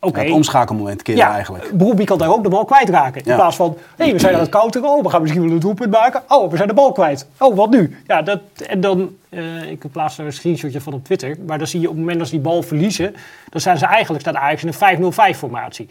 Oké, 0.00 0.20
Het 0.20 0.30
omschakelmoment 0.30 1.02
keren 1.02 1.22
eigenlijk. 1.24 1.70
Bobby 1.78 2.04
kan 2.04 2.18
daar 2.18 2.32
ook 2.32 2.42
de 2.42 2.48
bal 2.48 2.64
kwijtraken. 2.64 3.20
In 3.24 3.30
Ja. 3.30 3.36
plaats 3.36 3.56
van, 3.56 3.76
hé, 3.96 4.12
we 4.12 4.18
zijn 4.18 4.34
aan 4.34 4.40
het 4.40 4.48
counteren. 4.48 4.88
Oh, 4.88 5.02
we 5.02 5.08
gaan 5.10 5.20
misschien 5.20 5.42
wel 5.42 5.52
een 5.52 5.58
doelpunt 5.58 5.90
maken. 5.90 6.22
Oh, 6.28 6.50
we 6.50 6.56
zijn 6.56 6.68
de 6.68 6.74
bal 6.74 6.92
kwijt. 6.92 7.26
Oh, 7.38 7.56
wat 7.56 7.70
nu? 7.70 7.96
Ja, 8.06 8.22
dat, 8.22 8.40
en 8.66 8.80
dan, 8.80 9.16
eh, 9.28 9.70
ik 9.70 9.84
plaats 9.92 10.16
daar 10.16 10.26
een 10.26 10.32
screenshotje 10.32 10.80
van 10.80 10.92
op 10.92 11.04
Twitter. 11.04 11.36
Maar 11.46 11.58
dan 11.58 11.66
zie 11.66 11.80
je 11.80 11.86
op 11.86 11.92
het 11.92 12.00
moment 12.00 12.18
dat 12.18 12.28
ze 12.28 12.34
die 12.34 12.42
bal 12.42 12.62
verliezen, 12.62 13.14
dan 13.48 13.60
zijn 13.60 13.78
ze 13.78 13.86
eigenlijk, 13.86 14.22
staat 14.22 14.34
Ajax 14.34 14.62
in 14.62 14.68
een 14.68 14.74
5-0-5 14.74 15.38
formatie. 15.38 15.88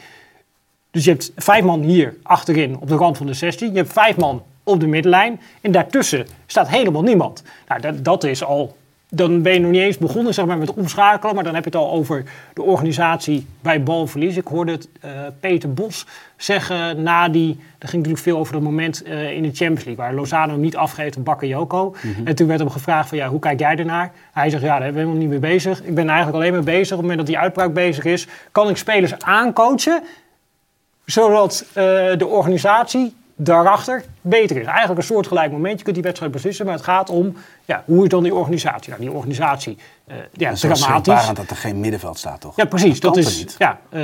Dus 0.92 1.04
je 1.04 1.10
hebt 1.10 1.32
vijf 1.36 1.64
man 1.64 1.82
hier 1.82 2.16
achterin 2.24 2.78
op 2.80 2.88
de 2.88 2.96
rand 2.96 3.18
van 3.18 3.26
de 3.26 3.34
16. 3.34 3.72
Je 3.72 3.78
hebt 3.78 3.94
vijf 3.94 4.18
man 4.18 4.44
op 4.64 4.80
de 4.80 4.88
middenlijn. 4.88 5.42
En 5.62 5.72
daartussen 5.72 6.28
staat 6.46 6.68
helemaal 6.70 7.02
niemand. 7.04 7.44
Nou, 7.68 7.82
dat, 7.82 8.04
dat 8.04 8.24
is 8.24 8.44
al. 8.44 8.76
Dan 9.16 9.42
ben 9.42 9.54
je 9.54 9.60
nog 9.60 9.72
niet 9.72 9.82
eens 9.82 9.98
begonnen 9.98 10.34
zeg 10.34 10.46
maar, 10.46 10.58
met 10.58 10.74
omschakelen. 10.74 11.36
Maar 11.36 11.44
dan 11.44 11.56
heb 11.56 11.64
je 11.64 11.70
het 11.70 11.80
al 11.80 11.92
over 11.92 12.24
de 12.54 12.62
organisatie 12.62 13.46
bij 13.62 13.84
balverlies. 13.84 14.38
Ik 14.38 14.48
hoorde 14.48 14.72
het 14.72 14.88
eh, 15.02 15.12
Peter 15.40 15.74
Bos 15.74 16.06
zeggen 16.38 17.04
na 17.04 17.30
die. 17.30 17.60
Er 17.78 17.88
ging 17.88 18.02
natuurlijk 18.04 18.30
veel 18.30 18.38
over 18.38 18.54
dat 18.54 18.62
moment 18.62 19.04
eh, 19.04 19.32
in 19.32 19.42
de 19.42 19.52
Champions 19.54 19.84
League. 19.84 20.06
Waar 20.06 20.14
Lozano 20.14 20.56
niet 20.56 20.76
afgeeft 20.76 21.18
op 21.18 21.26
Bakayoko. 21.26 21.96
En 22.24 22.36
toen 22.36 22.48
werd 22.48 22.60
hem 22.60 22.70
gevraagd: 22.70 23.10
van, 23.10 23.18
ja, 23.18 23.28
hoe 23.28 23.40
kijk 23.40 23.60
jij 23.60 23.76
ernaar? 23.76 24.12
Hij 24.32 24.50
zegt: 24.50 24.64
ja, 24.64 24.80
daar 24.80 24.92
ben 24.92 25.02
ik 25.02 25.08
nog 25.08 25.18
niet 25.18 25.30
mee 25.30 25.40
bezig. 25.40 25.84
Ik 25.84 25.96
ben 25.96 26.08
eigenlijk 26.08 26.38
alleen 26.38 26.54
maar 26.54 26.64
bezig. 26.64 26.84
Op 26.84 26.90
het 26.90 27.02
moment 27.02 27.18
dat 27.18 27.28
die 27.28 27.38
uitbraak 27.38 27.74
bezig 27.74 28.06
is, 28.06 28.28
kan 28.52 28.70
ik 28.70 28.78
spelers 28.78 29.20
aancoachen 29.20 30.04
zodat 31.06 31.66
eh, 31.68 31.74
de 32.18 32.28
organisatie 32.28 33.16
daarachter 33.44 34.04
beter 34.22 34.58
is. 34.58 34.66
Eigenlijk 34.66 34.98
een 35.00 35.06
soortgelijk 35.06 35.52
moment. 35.52 35.78
Je 35.78 35.84
kunt 35.84 35.96
die 35.96 36.04
wedstrijd 36.04 36.32
beslissen, 36.32 36.66
maar 36.66 36.74
het 36.76 36.84
gaat 36.84 37.10
om 37.10 37.36
ja, 37.66 37.84
hoe 37.86 38.04
is 38.04 38.10
dan 38.10 38.24
die 38.24 38.34
organisatie? 38.34 38.90
Nou, 38.90 39.02
die 39.02 39.12
organisatie, 39.12 39.78
eh 40.08 40.16
ja, 40.32 40.50
Het 40.50 40.64
is 40.64 40.80
dramatisch. 40.80 41.28
dat 41.34 41.50
er 41.50 41.56
geen 41.56 41.80
middenveld 41.80 42.18
staat, 42.18 42.42
toch? 42.42 42.56
Ja, 42.56 42.66
precies. 42.66 43.00
Dat, 43.00 43.18
is 43.18 43.46
ja, 43.58 43.80
eh, 43.90 44.02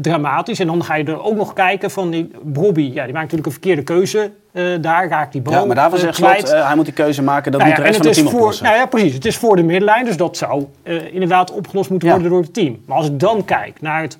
dramatisch. 0.00 0.58
En 0.60 0.66
dan 0.66 0.84
ga 0.84 0.94
je 0.94 1.04
er 1.04 1.22
ook 1.22 1.36
nog 1.36 1.52
kijken 1.52 1.90
van 1.90 2.10
die 2.10 2.30
Bobby. 2.42 2.80
Ja, 2.82 3.04
die 3.04 3.12
maakt 3.12 3.14
natuurlijk 3.32 3.46
een 3.46 3.52
verkeerde 3.52 3.82
keuze. 3.82 4.30
eh, 4.52 4.64
daar 4.80 5.08
raakt 5.08 5.32
die 5.32 5.40
bal 5.40 5.52
Ja, 5.52 5.64
maar 5.64 5.74
daarvan 5.76 5.98
zegt 5.98 6.14
Slot, 6.16 6.28
kwijt. 6.30 6.48
eh, 6.52 6.66
hij 6.66 6.76
moet 6.76 6.84
die 6.84 6.94
keuze 6.94 7.22
maken. 7.22 7.52
Dat 7.52 7.60
Nou 7.60 7.72
moet 7.72 7.78
ja, 7.78 7.84
de 7.84 7.90
rest 7.90 7.98
en 7.98 8.04
van 8.04 8.06
het 8.06 8.16
het 8.16 8.24
team 8.24 8.26
is 8.26 8.30
voor, 8.32 8.40
oplossen. 8.40 8.64
nou 8.64 8.76
ja, 8.76 8.86
precies. 8.86 9.14
Het 9.14 9.24
is 9.24 9.36
voor 9.36 9.56
de 9.56 9.62
middenlijn, 9.62 10.04
dus 10.04 10.16
dat 10.16 10.36
zou 10.36 10.64
inderdaad 11.12 11.50
opgelost 11.50 11.90
moeten 11.90 12.08
Ja. 12.08 12.14
worden 12.14 12.32
door 12.32 12.42
het 12.42 12.54
team. 12.54 12.82
Maar 12.86 12.96
als 12.96 13.06
ik 13.06 13.20
dan 13.20 13.44
kijk 13.44 13.80
naar 13.80 14.02
het 14.02 14.18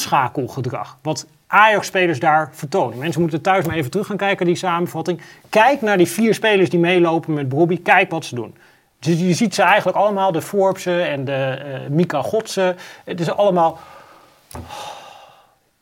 omschakelgedrag, 0.00 0.96
wat 1.02 1.26
Ajax-spelers 1.50 2.20
daar 2.20 2.48
vertonen. 2.52 2.98
Mensen 2.98 3.20
moeten 3.20 3.40
thuis 3.40 3.66
maar 3.66 3.76
even 3.76 3.90
terug 3.90 4.06
gaan 4.06 4.16
kijken, 4.16 4.46
die 4.46 4.54
samenvatting. 4.56 5.20
Kijk 5.48 5.80
naar 5.80 5.96
die 5.96 6.08
vier 6.08 6.34
spelers 6.34 6.70
die 6.70 6.80
meelopen 6.80 7.34
met 7.34 7.48
Bobby. 7.48 7.82
Kijk 7.82 8.10
wat 8.10 8.24
ze 8.24 8.34
doen. 8.34 8.54
Dus 8.98 9.20
je 9.20 9.34
ziet 9.34 9.54
ze 9.54 9.62
eigenlijk 9.62 9.96
allemaal, 9.96 10.32
de 10.32 10.42
Forbesen 10.42 11.08
en 11.08 11.24
de 11.24 11.32
eh 11.32 11.90
Mika 11.90 12.22
Godsen. 12.22 12.76
Het 13.04 13.20
is 13.20 13.30
allemaal... 13.30 13.78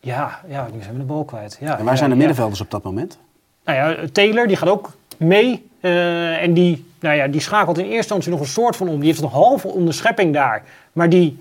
Ja, 0.00 0.40
ja, 0.48 0.68
nu 0.72 0.82
zijn 0.82 0.92
we 0.92 0.98
de 0.98 1.04
bal 1.04 1.24
kwijt. 1.24 1.56
Ja, 1.60 1.78
En 1.78 1.84
waar 1.84 1.92
ja, 1.92 1.98
zijn 1.98 2.10
de 2.10 2.14
ja. 2.16 2.20
middenvelders 2.20 2.60
op 2.60 2.70
dat 2.70 2.82
moment? 2.82 3.18
Nou 3.64 3.78
ja, 3.78 4.08
Taylor 4.12 4.46
die 4.46 4.56
gaat 4.56 4.68
ook 4.68 4.92
mee. 5.16 5.66
eh, 5.80 6.42
en 6.42 6.54
die, 6.54 6.86
nou 7.00 7.16
ja, 7.16 7.26
die 7.26 7.40
schakelt 7.40 7.78
in 7.78 7.84
eerste 7.84 7.96
instantie 7.96 8.30
nog 8.30 8.40
een 8.40 8.46
soort 8.46 8.76
van 8.76 8.88
om. 8.88 8.98
Die 8.98 9.08
heeft 9.08 9.22
een 9.22 9.28
halve 9.28 9.68
onderschepping 9.68 10.34
daar. 10.34 10.62
Maar 10.92 11.08
die 11.08 11.38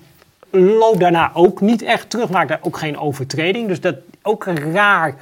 loopt 0.49 0.99
daarna 0.99 1.31
ook 1.33 1.61
niet 1.61 1.81
echt 1.81 2.09
terug. 2.09 2.29
Maakt 2.29 2.49
daar 2.49 2.59
ook 2.61 2.77
geen 2.77 2.97
overtreding. 2.97 3.67
Dus 3.67 3.81
dat 3.81 3.95
ook 4.27 4.45
een 4.45 4.71
raar 4.71 5.15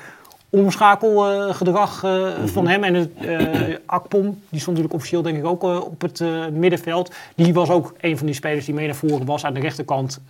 omschakelgedrag 0.49 2.03
uh, 2.03 2.27
van 2.45 2.67
hem. 2.67 2.83
En 2.83 2.93
het, 2.93 3.09
uh, 3.21 3.75
Akpom, 3.85 4.23
die 4.23 4.59
stond 4.59 4.77
natuurlijk 4.77 4.93
officieel 4.93 5.21
denk 5.21 5.37
ik 5.37 5.45
ook 5.45 5.63
uh, 5.63 5.81
op 5.81 6.01
het 6.01 6.23
middenveld. 6.51 7.13
Die 7.35 7.53
was 7.53 7.69
ook 7.69 7.93
een 7.99 8.17
van 8.17 8.25
die 8.25 8.35
spelers 8.35 8.65
die 8.65 8.73
mee 8.73 8.85
naar 8.85 8.95
voren 8.95 9.25
was 9.25 9.45
aan 9.45 9.53
de 9.53 9.59
rechterkant. 9.59 10.21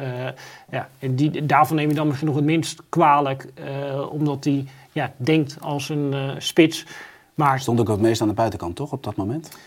ja, 0.71 0.89
en 0.99 1.15
die, 1.15 1.45
daarvan 1.45 1.75
neem 1.75 1.89
je 1.89 1.95
dan 1.95 2.07
misschien 2.07 2.27
nog 2.27 2.35
het 2.35 2.45
minst 2.45 2.81
kwalijk. 2.89 3.47
omdat 4.09 4.43
hij 4.43 4.65
ja, 4.91 5.11
denkt 5.17 5.57
als 5.61 5.89
een 5.89 6.15
spits. 6.38 6.85
Maar, 7.33 7.59
Stond 7.59 7.79
ook 7.79 7.88
het 7.88 8.01
meest 8.01 8.21
aan 8.21 8.27
de 8.27 8.33
buitenkant, 8.33 8.75
toch, 8.75 8.91
op 8.91 9.03
dat 9.03 9.15
moment? 9.15 9.57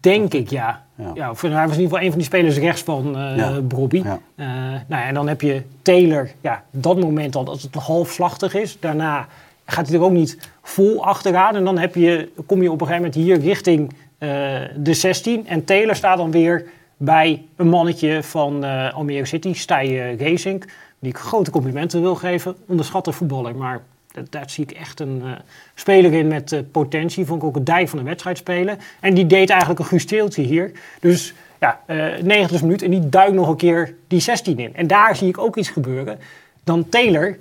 Denk 0.00 0.34
ik, 0.34 0.50
ja. 0.50 0.84
ja. 0.94 1.10
ja 1.14 1.32
hij 1.32 1.32
was 1.32 1.42
in 1.42 1.52
ieder 1.52 1.82
geval 1.82 2.00
een 2.00 2.08
van 2.08 2.18
die 2.18 2.26
spelers 2.26 2.56
rechts 2.58 2.82
van 2.82 3.06
uh, 3.06 3.36
ja. 3.36 3.60
Ja. 3.90 4.18
Uh, 4.36 4.46
nou, 4.86 5.02
en 5.02 5.14
dan 5.14 5.28
heb 5.28 5.40
je 5.40 5.62
Taylor, 5.82 6.30
ja, 6.40 6.62
dat 6.70 7.00
moment 7.00 7.36
al, 7.36 7.44
dat 7.44 7.62
het 7.62 7.74
halfslachtig 7.74 8.54
is. 8.54 8.76
Daarna 8.80 9.26
gaat 9.64 9.88
hij 9.88 9.96
er 9.96 10.02
ook 10.02 10.12
niet 10.12 10.50
vol 10.62 11.04
achteraan. 11.04 11.56
En 11.56 11.64
dan 11.64 11.78
heb 11.78 11.94
je, 11.94 12.28
kom 12.46 12.62
je 12.62 12.70
op 12.70 12.80
een 12.80 12.86
gegeven 12.86 13.06
moment 13.06 13.24
hier 13.24 13.40
richting 13.40 13.92
uh, 14.18 14.28
de 14.76 14.94
16. 14.94 15.46
En 15.46 15.64
Taylor 15.64 15.94
staat 15.94 16.16
dan 16.16 16.30
weer 16.30 16.64
bij 16.96 17.44
een 17.56 17.68
mannetje 17.68 18.22
van 18.22 18.64
Almere 18.92 19.26
City, 19.26 19.52
Stij 19.52 20.16
Racing. 20.16 20.64
Die 20.98 21.10
ik 21.10 21.18
grote 21.18 21.50
complimenten 21.50 22.00
wil 22.00 22.14
geven. 22.14 22.56
Onderschatte 22.66 23.12
voetballer, 23.12 23.56
maar 23.56 23.82
daar 24.30 24.50
zie 24.50 24.64
ik 24.64 24.70
echt 24.70 25.00
een 25.00 25.22
uh, 25.24 25.30
speler 25.74 26.12
in 26.12 26.28
met 26.28 26.52
uh, 26.52 26.60
potentie. 26.72 27.26
Vond 27.26 27.42
ik 27.42 27.48
ook 27.48 27.56
een 27.56 27.64
dijk 27.64 27.88
van 27.88 27.98
de 27.98 28.04
wedstrijd 28.04 28.38
spelen. 28.38 28.78
En 29.00 29.14
die 29.14 29.26
deed 29.26 29.50
eigenlijk 29.50 29.80
een 29.80 29.86
gusteeltje 29.86 30.42
hier. 30.42 30.72
Dus 31.00 31.34
ja, 31.60 31.80
uh, 31.86 32.16
90 32.22 32.62
minuut 32.62 32.82
en 32.82 32.90
die 32.90 33.08
duikt 33.08 33.34
nog 33.34 33.48
een 33.48 33.56
keer 33.56 33.94
die 34.06 34.20
16 34.20 34.58
in. 34.58 34.74
En 34.74 34.86
daar 34.86 35.16
zie 35.16 35.28
ik 35.28 35.38
ook 35.38 35.56
iets 35.56 35.68
gebeuren. 35.68 36.18
Dan 36.64 36.88
Taylor, 36.88 37.36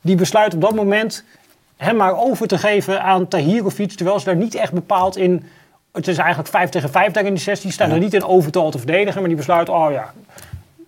die 0.00 0.16
besluit 0.16 0.54
op 0.54 0.60
dat 0.60 0.74
moment 0.74 1.24
hem 1.76 1.96
maar 1.96 2.18
over 2.18 2.46
te 2.46 2.58
geven 2.58 3.02
aan 3.02 3.28
Tahirovic. 3.28 3.92
Terwijl 3.92 4.18
ze 4.18 4.24
daar 4.24 4.36
niet 4.36 4.54
echt 4.54 4.72
bepaald 4.72 5.16
in... 5.16 5.44
Het 5.92 6.08
is 6.08 6.18
eigenlijk 6.18 6.48
5 6.48 6.70
tegen 6.70 6.90
5 6.90 7.12
daar 7.12 7.24
in 7.24 7.34
die 7.34 7.42
16. 7.42 7.72
Staan 7.72 7.88
ja. 7.88 7.94
er 7.94 8.00
niet 8.00 8.14
in 8.14 8.24
overtal 8.24 8.70
te 8.70 8.78
verdedigen. 8.78 9.20
Maar 9.20 9.28
die 9.28 9.36
besluit, 9.36 9.68
oh 9.68 9.90
ja, 9.90 10.12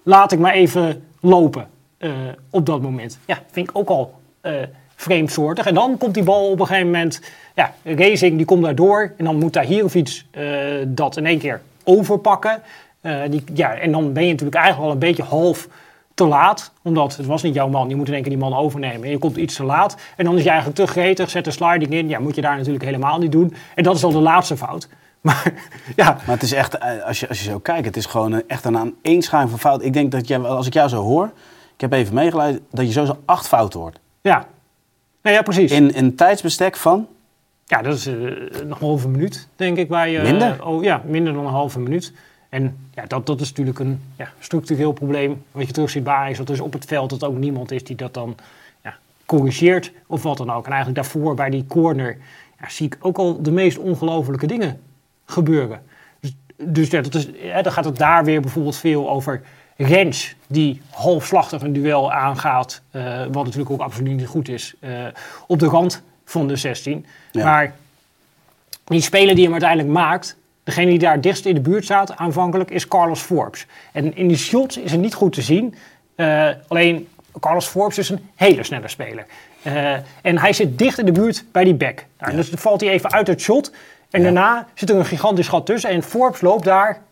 laat 0.03 0.33
ik 0.33 0.39
maar 0.39 0.53
even 0.53 1.03
lopen 1.21 1.69
uh, 1.99 2.13
op 2.51 2.67
dat 2.67 2.83
moment. 2.83 3.19
Ja, 3.27 3.39
vind 3.51 3.69
ik 3.69 3.77
ook 3.77 3.89
al 3.89 4.15
uh, 4.43 4.53
vreemdsoortig. 4.97 5.67
En 5.67 5.75
dan 5.75 5.99
komt 5.99 6.15
die 6.15 6.23
bal 6.23 6.51
op 6.51 6.61
een 6.61 6.67
gegeven 6.67 6.91
moment... 6.91 7.21
Ja, 7.55 7.75
Racing 7.83 8.37
die 8.37 8.47
komt 8.47 8.63
daardoor. 8.63 9.13
En 9.17 9.25
dan 9.25 9.39
moet 9.39 9.53
Tahirovic 9.53 10.23
uh, 10.33 10.45
dat 10.87 11.17
in 11.17 11.27
één 11.27 11.39
keer 11.39 11.61
overpakken. 11.85 12.63
Uh, 13.03 13.21
die, 13.31 13.45
ja, 13.55 13.75
en 13.75 13.93
dan 13.93 14.13
ben 14.13 14.25
je 14.25 14.31
natuurlijk 14.31 14.57
eigenlijk 14.57 14.87
al 14.87 14.93
een 14.93 14.99
beetje 14.99 15.23
half 15.23 15.69
te 16.15 16.27
laat. 16.27 16.73
Omdat 16.83 17.17
het 17.17 17.27
was 17.27 17.43
niet 17.43 17.55
jouw 17.55 17.69
man. 17.69 17.89
Je 17.89 17.97
moet 17.97 18.09
in 18.09 18.15
één 18.15 18.23
keer 18.23 18.33
die 18.33 18.41
man 18.41 18.55
overnemen. 18.55 19.03
En 19.03 19.11
je 19.11 19.19
komt 19.19 19.37
iets 19.37 19.55
te 19.55 19.65
laat. 19.65 19.97
En 20.17 20.25
dan 20.25 20.37
is 20.37 20.43
je 20.43 20.49
eigenlijk 20.49 20.79
te 20.79 20.87
gretig. 20.87 21.31
Zet 21.31 21.47
een 21.47 21.53
sliding 21.53 21.93
in. 21.93 22.09
Ja, 22.09 22.19
moet 22.19 22.35
je 22.35 22.41
daar 22.41 22.57
natuurlijk 22.57 22.85
helemaal 22.85 23.19
niet 23.19 23.33
doen. 23.33 23.55
En 23.75 23.83
dat 23.83 23.97
is 23.97 24.05
al 24.05 24.13
de 24.13 24.19
laatste 24.19 24.57
fout. 24.57 24.89
Maar, 25.25 25.53
ja. 25.97 26.19
maar 26.27 26.35
het 26.35 26.43
is 26.43 26.53
echt, 26.53 26.81
als 27.05 27.21
je, 27.21 27.29
als 27.29 27.39
je 27.43 27.51
zo 27.51 27.59
kijkt, 27.59 27.87
het 27.87 27.97
is 27.97 28.07
gewoon 28.07 28.43
echt 28.47 28.65
een 28.65 28.77
aaneenschuiving 28.77 29.51
van 29.51 29.71
fout. 29.71 29.85
Ik 29.85 29.93
denk 29.93 30.13
dat 30.13 30.29
je, 30.29 30.39
als 30.39 30.67
ik 30.67 30.73
jou 30.73 30.89
zo 30.89 31.03
hoor, 31.03 31.31
ik 31.75 31.81
heb 31.81 31.93
even 31.93 32.15
meegeleid, 32.15 32.61
dat 32.71 32.87
je 32.87 32.93
sowieso 32.93 33.19
acht 33.25 33.49
fouten 33.49 33.81
hoort. 33.81 33.99
Ja, 34.21 34.47
nou 35.25 35.37
ja, 35.37 35.43
precies. 35.43 35.71
In 35.71 35.91
een 35.95 36.15
tijdsbestek 36.15 36.77
van? 36.77 37.07
Ja, 37.67 37.83
dat 37.83 37.95
is 37.95 38.07
uh, 38.07 38.15
nog 38.65 38.81
een 38.81 38.87
halve 38.87 39.09
minuut, 39.09 39.49
denk 39.57 39.77
ik. 39.77 39.89
Waar 39.89 40.09
je, 40.09 40.21
minder? 40.21 40.57
Uh, 40.57 40.67
oh, 40.67 40.83
ja, 40.83 41.03
minder 41.07 41.33
dan 41.33 41.47
een 41.47 41.53
halve 41.53 41.81
minuut. 41.81 42.13
En 42.49 42.77
ja, 42.95 43.05
dat, 43.07 43.27
dat 43.27 43.41
is 43.41 43.49
natuurlijk 43.49 43.79
een 43.79 44.01
ja, 44.17 44.33
structureel 44.39 44.93
probleem. 44.93 45.43
Wat 45.53 45.67
je 45.67 45.73
terug 45.73 45.91
ziet 45.91 46.05
bij 46.05 46.15
Ajax, 46.15 46.39
dat 46.39 46.51
is 46.51 46.61
op 46.61 46.73
het 46.73 46.85
veld 46.85 47.11
dat 47.11 47.25
ook 47.25 47.37
niemand 47.37 47.71
is 47.71 47.85
die 47.85 47.97
dat 47.97 48.15
dan 48.15 48.37
ja, 48.83 48.97
corrigeert 49.27 49.93
of 50.07 50.23
wat 50.23 50.37
dan 50.37 50.51
ook. 50.51 50.65
En 50.65 50.73
eigenlijk 50.73 51.03
daarvoor 51.03 51.35
bij 51.35 51.51
die 51.51 51.67
corner 51.67 52.17
ja, 52.61 52.69
zie 52.69 52.87
ik 52.87 52.97
ook 53.01 53.17
al 53.17 53.43
de 53.43 53.51
meest 53.51 53.79
ongelofelijke 53.79 54.47
dingen 54.47 54.81
gebeuren. 55.25 55.83
Dus, 56.21 56.33
dus 56.57 56.91
ja, 56.91 57.01
dat 57.01 57.15
is, 57.15 57.29
ja, 57.43 57.63
dan 57.63 57.73
gaat 57.73 57.85
het 57.85 57.97
daar 57.97 58.25
weer 58.25 58.41
bijvoorbeeld 58.41 58.77
veel 58.77 59.11
over 59.11 59.43
Rens, 59.77 60.35
die 60.47 60.83
halfslachtig 60.91 61.63
een 61.63 61.73
duel 61.73 62.13
aangaat, 62.13 62.81
uh, 62.93 63.25
wat 63.31 63.45
natuurlijk 63.45 63.71
ook 63.71 63.81
absoluut 63.81 64.17
niet 64.17 64.27
goed 64.27 64.49
is, 64.49 64.75
uh, 64.81 64.91
op 65.47 65.59
de 65.59 65.67
rand 65.67 66.03
van 66.25 66.49
de 66.49 66.57
16. 66.57 67.07
Ja. 67.31 67.45
Maar 67.45 67.75
die 68.85 69.01
speler 69.01 69.35
die 69.35 69.45
hem 69.45 69.53
uiteindelijk 69.53 69.93
maakt, 69.93 70.37
degene 70.65 70.91
die 70.91 70.99
daar 70.99 71.21
dichtst 71.21 71.47
in 71.47 71.55
de 71.55 71.61
buurt 71.61 71.85
staat 71.85 72.17
aanvankelijk, 72.17 72.71
is 72.71 72.89
Carlos 72.89 73.21
Forbes. 73.21 73.67
En 73.93 74.17
in 74.17 74.29
die 74.29 74.37
shots 74.37 74.77
is 74.77 74.93
het 74.93 75.01
niet 75.01 75.15
goed 75.15 75.33
te 75.33 75.43
zien. 75.43 75.75
Uh, 76.17 76.49
alleen 76.69 77.09
Carlos 77.41 77.67
Forbes 77.67 77.99
is 77.99 78.09
een 78.09 78.29
hele 78.35 78.65
snelle 78.65 78.89
speler. 78.89 79.27
en 80.23 80.39
hij 80.39 80.53
zit 80.53 80.79
dicht 80.79 80.99
in 80.99 81.07
de 81.07 81.13
buurt 81.13 81.45
bij 81.53 81.65
die 81.65 81.75
back. 81.75 82.05
Nou, 82.19 82.31
ja. 82.31 82.37
Dus 82.37 82.51
dan 82.51 82.59
valt 82.59 82.81
hij 82.81 82.91
even 82.91 83.13
uit 83.13 83.27
het 83.27 83.41
shot. 83.41 83.73
En 84.15 84.21
ja. 84.21 84.25
daarna 84.25 84.67
zit 84.75 84.91
er 84.91 84.97
een 84.97 85.05
gigantisch 85.05 85.49
gat 85.49 85.67
tussen. 85.67 85.91
En 85.91 86.03
Forbes 86.03 86.41
loopt 86.41 86.65
daar 86.65 87.03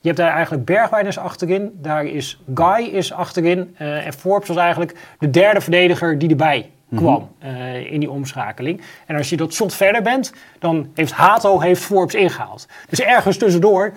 je 0.00 0.08
hebt 0.08 0.16
daar 0.16 0.32
eigenlijk 0.32 0.64
Bergwijn 0.64 1.18
achterin. 1.18 1.78
Daar 1.82 2.04
is 2.04 2.40
Guy 2.54 2.84
is 2.84 3.12
achterin. 3.12 3.76
Uh, 3.80 4.06
en 4.06 4.12
Forbes 4.12 4.48
was 4.48 4.56
eigenlijk 4.56 4.94
de 5.18 5.30
derde 5.30 5.60
verdediger 5.60 6.18
die 6.18 6.30
erbij 6.30 6.70
kwam 6.94 7.28
mm 7.40 7.48
-hmm. 7.50 7.60
uh, 7.60 7.92
in 7.92 8.00
die 8.00 8.10
omschakeling. 8.10 8.80
En 9.06 9.16
als 9.16 9.30
je 9.30 9.36
dat 9.36 9.52
shot 9.52 9.74
verder 9.74 10.02
bent, 10.02 10.32
dan 10.58 10.90
heeft 10.94 11.12
Hato 11.12 11.60
heeft 11.60 11.82
Forbes 11.82 12.14
ingehaald. 12.14 12.66
Dus 12.88 13.00
ergens 13.00 13.36
tussendoor 13.36 13.92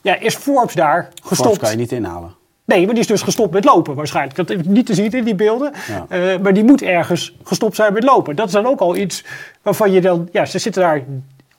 ja, 0.00 0.18
is 0.18 0.34
Forbes 0.34 0.74
daar 0.74 1.08
gestopt. 1.22 1.36
Forbes 1.36 1.58
kan 1.58 1.70
je 1.70 1.76
niet 1.76 1.92
inhalen. 1.92 2.34
Nee, 2.64 2.84
maar 2.84 2.94
die 2.94 3.02
is 3.02 3.08
dus 3.08 3.22
gestopt 3.22 3.52
met 3.52 3.64
lopen 3.64 3.94
waarschijnlijk. 3.94 4.36
Dat 4.36 4.50
is 4.50 4.58
niet 4.64 4.86
te 4.86 4.94
zien 4.94 5.10
in 5.10 5.24
die 5.24 5.34
beelden. 5.34 5.72
Ja. 5.88 6.06
Uh, 6.18 6.38
maar 6.38 6.54
die 6.54 6.64
moet 6.64 6.82
ergens 6.82 7.36
gestopt 7.42 7.76
zijn 7.76 7.92
met 7.92 8.04
lopen. 8.04 8.36
Dat 8.36 8.46
is 8.46 8.52
dan 8.52 8.66
ook 8.66 8.80
al 8.80 8.96
iets 8.96 9.24
waarvan 9.62 9.92
je 9.92 10.00
dan... 10.00 10.28
Ja, 10.32 10.44
ze 10.44 10.58
zitten 10.58 10.82
daar 10.82 11.02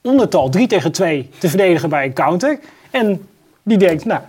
ondertal 0.02 0.48
3 0.48 0.66
tegen 0.66 0.92
2 0.92 1.30
te 1.38 1.48
verdedigen 1.48 1.88
bij 1.88 2.04
een 2.04 2.12
counter. 2.12 2.58
En 2.90 3.28
die 3.62 3.78
denkt, 3.78 4.04
nou, 4.04 4.20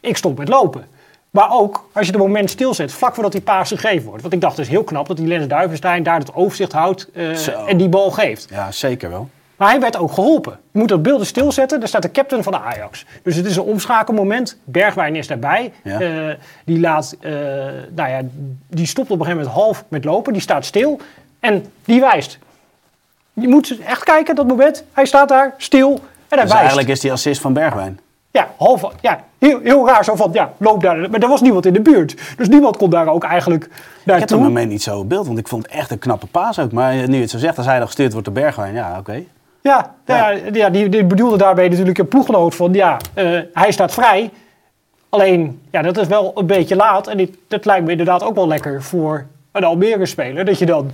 ik 0.00 0.16
stop 0.16 0.38
met 0.38 0.48
lopen. 0.48 0.86
Maar 1.30 1.52
ook 1.52 1.88
als 1.92 2.06
je 2.06 2.12
het 2.12 2.20
moment 2.20 2.50
stilzet, 2.50 2.92
vlak 2.92 3.14
voordat 3.14 3.32
die 3.32 3.40
paas 3.40 3.68
gegeven 3.68 4.06
wordt. 4.06 4.22
Want 4.22 4.34
ik 4.34 4.40
dacht, 4.40 4.56
het 4.56 4.66
is 4.66 4.72
heel 4.72 4.84
knap 4.84 5.06
dat 5.06 5.16
die 5.16 5.26
Lens 5.26 5.46
Duivenstein 5.46 6.02
daar 6.02 6.18
het 6.18 6.34
overzicht 6.34 6.72
houdt 6.72 7.08
uh, 7.12 7.68
en 7.68 7.76
die 7.76 7.88
bal 7.88 8.10
geeft. 8.10 8.46
Ja, 8.50 8.72
zeker 8.72 9.10
wel. 9.10 9.28
Maar 9.56 9.68
hij 9.68 9.80
werd 9.80 9.96
ook 9.96 10.12
geholpen. 10.12 10.58
Je 10.70 10.78
moet 10.78 10.88
dat 10.88 11.02
beelden 11.02 11.26
stilzetten, 11.26 11.78
daar 11.78 11.88
staat 11.88 12.02
de 12.02 12.10
captain 12.10 12.42
van 12.42 12.52
de 12.52 12.58
Ajax. 12.58 13.04
Dus 13.22 13.36
het 13.36 13.46
is 13.46 13.56
een 13.56 13.62
omschakelmoment. 13.62 14.58
Bergwijn 14.64 15.16
is 15.16 15.26
daarbij. 15.26 15.72
Ja. 15.84 16.00
Uh, 16.00 16.34
die, 16.64 16.80
laat, 16.80 17.16
uh, 17.20 17.32
nou 17.94 18.10
ja, 18.10 18.20
die 18.68 18.86
stopt 18.86 19.10
op 19.10 19.18
een 19.18 19.24
gegeven 19.24 19.46
moment 19.46 19.62
half 19.64 19.84
met 19.88 20.04
lopen. 20.04 20.32
Die 20.32 20.42
staat 20.42 20.64
stil 20.64 21.00
en 21.40 21.66
die 21.84 22.00
wijst. 22.00 22.38
Je 23.34 23.48
moet 23.48 23.78
echt 23.86 24.04
kijken, 24.04 24.34
dat 24.34 24.46
moment. 24.46 24.84
Hij 24.92 25.04
staat 25.04 25.28
daar, 25.28 25.54
stil 25.56 25.90
en 25.90 25.98
hij 26.28 26.38
dus 26.38 26.38
wijst. 26.38 26.54
eigenlijk 26.54 26.88
is 26.88 27.00
die 27.00 27.12
assist 27.12 27.40
van 27.40 27.52
Bergwijn. 27.52 28.00
Ja, 28.30 28.48
half, 28.56 28.92
ja 29.00 29.24
heel, 29.38 29.60
heel 29.62 29.86
raar 29.86 30.04
zo 30.04 30.14
van, 30.14 30.30
ja, 30.32 30.52
loop 30.58 30.82
daar. 30.82 31.10
Maar 31.10 31.20
er 31.20 31.28
was 31.28 31.40
niemand 31.40 31.66
in 31.66 31.72
de 31.72 31.80
buurt. 31.80 32.16
Dus 32.36 32.48
niemand 32.48 32.76
kon 32.76 32.90
daar 32.90 33.06
ook 33.06 33.24
eigenlijk 33.24 33.68
naartoe. 33.68 34.14
Ik 34.14 34.20
heb 34.20 34.28
het 34.28 34.38
moment 34.38 34.70
niet 34.70 34.82
zo 34.82 34.98
op 34.98 35.08
beeld, 35.08 35.26
want 35.26 35.38
ik 35.38 35.48
vond 35.48 35.62
het 35.62 35.72
echt 35.72 35.90
een 35.90 35.98
knappe 35.98 36.26
paas 36.26 36.58
ook. 36.58 36.72
Maar 36.72 37.08
nu 37.08 37.20
het 37.20 37.30
zo 37.30 37.38
zegt, 37.38 37.56
als 37.56 37.66
hij 37.66 37.76
dan 37.76 37.86
gestuurd 37.86 38.12
wordt 38.12 38.26
door 38.26 38.34
Bergwijn, 38.34 38.74
ja, 38.74 38.90
oké. 38.90 38.98
Okay. 38.98 39.28
Ja, 39.60 39.94
ja. 40.06 40.30
ja, 40.30 40.40
ja 40.52 40.70
die, 40.70 40.88
die, 40.88 41.04
bedoelde 41.04 41.36
daarbij 41.36 41.68
natuurlijk 41.68 41.98
een 41.98 42.08
ploeggenoot 42.08 42.54
van, 42.54 42.72
ja, 42.72 42.96
uh, 43.14 43.40
hij 43.52 43.72
staat 43.72 43.92
vrij. 43.92 44.30
Alleen, 45.08 45.62
ja, 45.70 45.82
dat 45.82 45.98
is 45.98 46.06
wel 46.06 46.32
een 46.34 46.46
beetje 46.46 46.76
laat. 46.76 47.06
En 47.06 47.16
dit, 47.16 47.36
dat 47.48 47.64
lijkt 47.64 47.84
me 47.84 47.90
inderdaad 47.90 48.22
ook 48.22 48.34
wel 48.34 48.48
lekker 48.48 48.82
voor 48.82 49.26
een 49.52 49.64
Almere 49.64 50.06
speler. 50.06 50.44
Dat 50.44 50.58
je 50.58 50.66
dan 50.66 50.90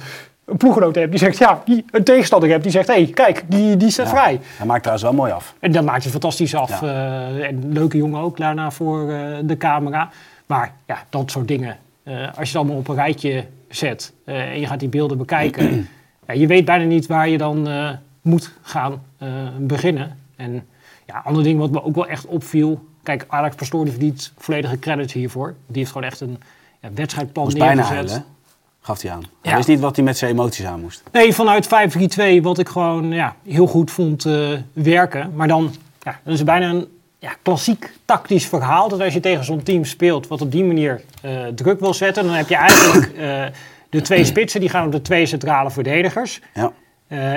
een 0.51 0.57
ploeggenoot 0.57 0.95
hebt 0.95 1.11
die 1.11 1.19
zegt, 1.19 1.39
ja, 1.39 1.63
die, 1.65 1.85
een 1.91 2.05
tegenstander 2.05 2.49
hebt 2.49 2.63
die 2.63 2.73
zegt, 2.73 2.87
hé, 2.87 2.95
hey, 2.95 3.07
kijk, 3.07 3.45
die, 3.49 3.77
die 3.77 3.91
staat 3.91 4.07
ja, 4.07 4.13
vrij. 4.13 4.41
Hij 4.57 4.67
maakt 4.67 4.83
trouwens 4.83 5.09
wel 5.09 5.19
mooi 5.19 5.33
af. 5.33 5.55
En 5.59 5.73
dan 5.73 5.85
maakt 5.85 6.03
hij 6.03 6.13
fantastisch 6.13 6.55
af. 6.55 6.81
Ja. 6.81 6.87
Uh, 6.87 7.47
en 7.47 7.73
leuke 7.73 7.97
jongen 7.97 8.21
ook 8.21 8.37
daarna 8.37 8.71
voor 8.71 9.11
uh, 9.11 9.37
de 9.43 9.57
camera. 9.57 10.11
Maar 10.47 10.73
ja, 10.87 11.05
dat 11.11 11.31
soort 11.31 11.49
dingen. 11.49 11.77
Uh, 12.05 12.27
als 12.27 12.37
je 12.37 12.41
het 12.41 12.57
allemaal 12.57 12.77
op 12.77 12.89
een 12.89 12.95
rijtje 12.95 13.45
zet 13.69 14.13
en 14.25 14.61
je 14.61 14.67
gaat 14.67 14.81
die 14.81 14.89
beelden 14.89 15.19
bekijken. 15.19 15.89
ja, 16.27 16.35
je 16.35 16.47
weet 16.47 16.65
bijna 16.65 16.85
niet 16.85 17.07
waar 17.07 17.29
je 17.29 17.39
dan 17.39 17.69
moet 18.23 18.53
gaan 18.63 19.03
beginnen. 19.59 20.19
En 20.37 20.67
ja, 21.07 21.23
ander 21.25 21.43
ding 21.43 21.59
wat 21.59 21.71
me 21.71 21.85
ook 21.85 21.95
wel 21.95 22.07
echt 22.07 22.27
opviel. 22.27 22.85
Kijk, 23.03 23.25
Alex 23.29 23.55
Pastoor 23.55 23.83
die 23.85 23.93
verdient 23.93 24.33
volledige 24.39 24.79
credits 24.79 25.13
hiervoor. 25.13 25.55
Die 25.67 25.79
heeft 25.79 25.93
gewoon 25.93 26.07
echt 26.07 26.21
een 26.21 26.39
ja, 26.81 26.89
wedstrijdplan 26.95 27.53
neergezet. 27.55 28.07
Bijna 28.07 28.25
gaf 28.81 29.03
hij 29.03 29.11
aan. 29.11 29.21
Ja. 29.21 29.29
Hij 29.43 29.57
wist 29.57 29.69
niet 29.69 29.81
wat 29.81 29.97
hij 29.97 30.05
met 30.05 30.19
zijn 30.19 30.31
emoties 30.31 30.65
aan 30.65 30.81
moest. 30.81 31.03
Nee, 31.13 31.35
vanuit 31.35 31.69
5-3-2, 32.39 32.43
wat 32.43 32.59
ik 32.59 32.69
gewoon 32.69 33.13
ja, 33.13 33.37
heel 33.49 33.67
goed 33.67 33.91
vond 33.91 34.25
uh, 34.25 34.59
werken. 34.73 35.33
Maar 35.35 35.49
dan, 35.49 35.75
ja, 36.03 36.21
dat 36.25 36.35
is 36.35 36.45
bijna 36.45 36.69
een 36.69 36.89
ja, 37.19 37.33
klassiek 37.43 37.93
tactisch 38.05 38.47
verhaal. 38.47 38.89
Dat 38.89 39.01
als 39.01 39.15
je 39.15 39.21
tegen 39.21 39.45
zo'n 39.45 39.63
team 39.63 39.85
speelt, 39.85 40.27
wat 40.27 40.41
op 40.41 40.53
die 40.53 40.65
manier 40.65 41.01
uh, 41.25 41.47
druk 41.47 41.81
wil 41.81 41.95
zetten, 41.95 42.25
dan 42.25 42.35
heb 42.35 42.49
je 42.49 42.57
eigenlijk 42.57 43.13
uh, 43.17 43.45
de 43.91 44.01
twee 44.01 44.25
spitsen, 44.25 44.61
die 44.61 44.69
gaan 44.69 44.87
op 44.87 44.93
de 44.93 45.03
twee 45.03 45.27
centrale 45.27 45.71
verdedigers. 45.71 46.41
Ja. 46.55 46.73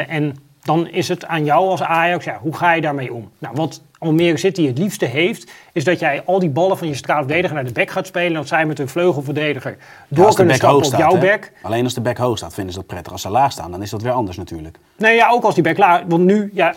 en 0.08 0.38
dan 0.64 0.88
is 0.88 1.08
het 1.08 1.26
aan 1.26 1.46
jou 1.46 1.70
als 1.70 1.82
Ajax, 1.82 2.26
ja, 2.26 2.38
hoe 2.42 2.56
ga 2.56 2.72
je 2.72 2.82
daarmee 2.82 3.14
om? 3.14 3.32
Nou, 3.40 3.56
wat 3.56 3.82
Almere 4.04 4.38
City 4.38 4.68
het 4.68 4.78
liefste 4.78 5.06
heeft, 5.06 5.52
is 5.74 5.84
dat 5.84 6.00
jij 6.00 6.22
al 6.26 6.40
die 6.40 6.50
ballen 6.50 6.78
van 6.78 6.88
je 6.88 6.94
centrale 6.94 7.24
verdediger 7.26 7.56
naar 7.56 7.66
de 7.66 7.72
back 7.72 7.90
gaat 7.90 8.08
spelen. 8.08 8.28
En 8.28 8.34
dat 8.34 8.48
zij 8.48 8.66
met 8.66 8.80
een 8.80 8.88
vleugelverdediger 8.88 9.72
Ja, 9.80 9.86
door 10.08 10.30
de 10.30 10.36
kunnen 10.36 10.56
stappen 10.56 10.78
op 10.78 10.84
staat, 10.86 11.00
jouw 11.00 11.18
back. 11.20 11.52
Alleen 11.62 11.84
als 11.84 11.94
de 11.94 12.02
back 12.02 12.18
hoog 12.18 12.38
staat 12.38 12.54
vinden 12.54 12.74
ze 12.74 12.80
dat 12.80 12.88
prettig. 12.88 13.12
Als 13.12 13.22
ze 13.22 13.30
laag 13.30 13.52
staan, 13.52 13.72
dan 13.72 13.82
is 13.82 13.90
dat 13.90 14.02
weer 14.02 14.12
anders 14.12 14.38
natuurlijk. 14.38 14.78
Nee, 14.98 15.16
ja, 15.16 15.30
ook 15.30 15.44
als 15.44 15.54
die 15.56 15.64
back 15.64 15.78
laag. 15.78 16.02
Want 16.08 16.24
nu, 16.24 16.50
ja, 16.54 16.76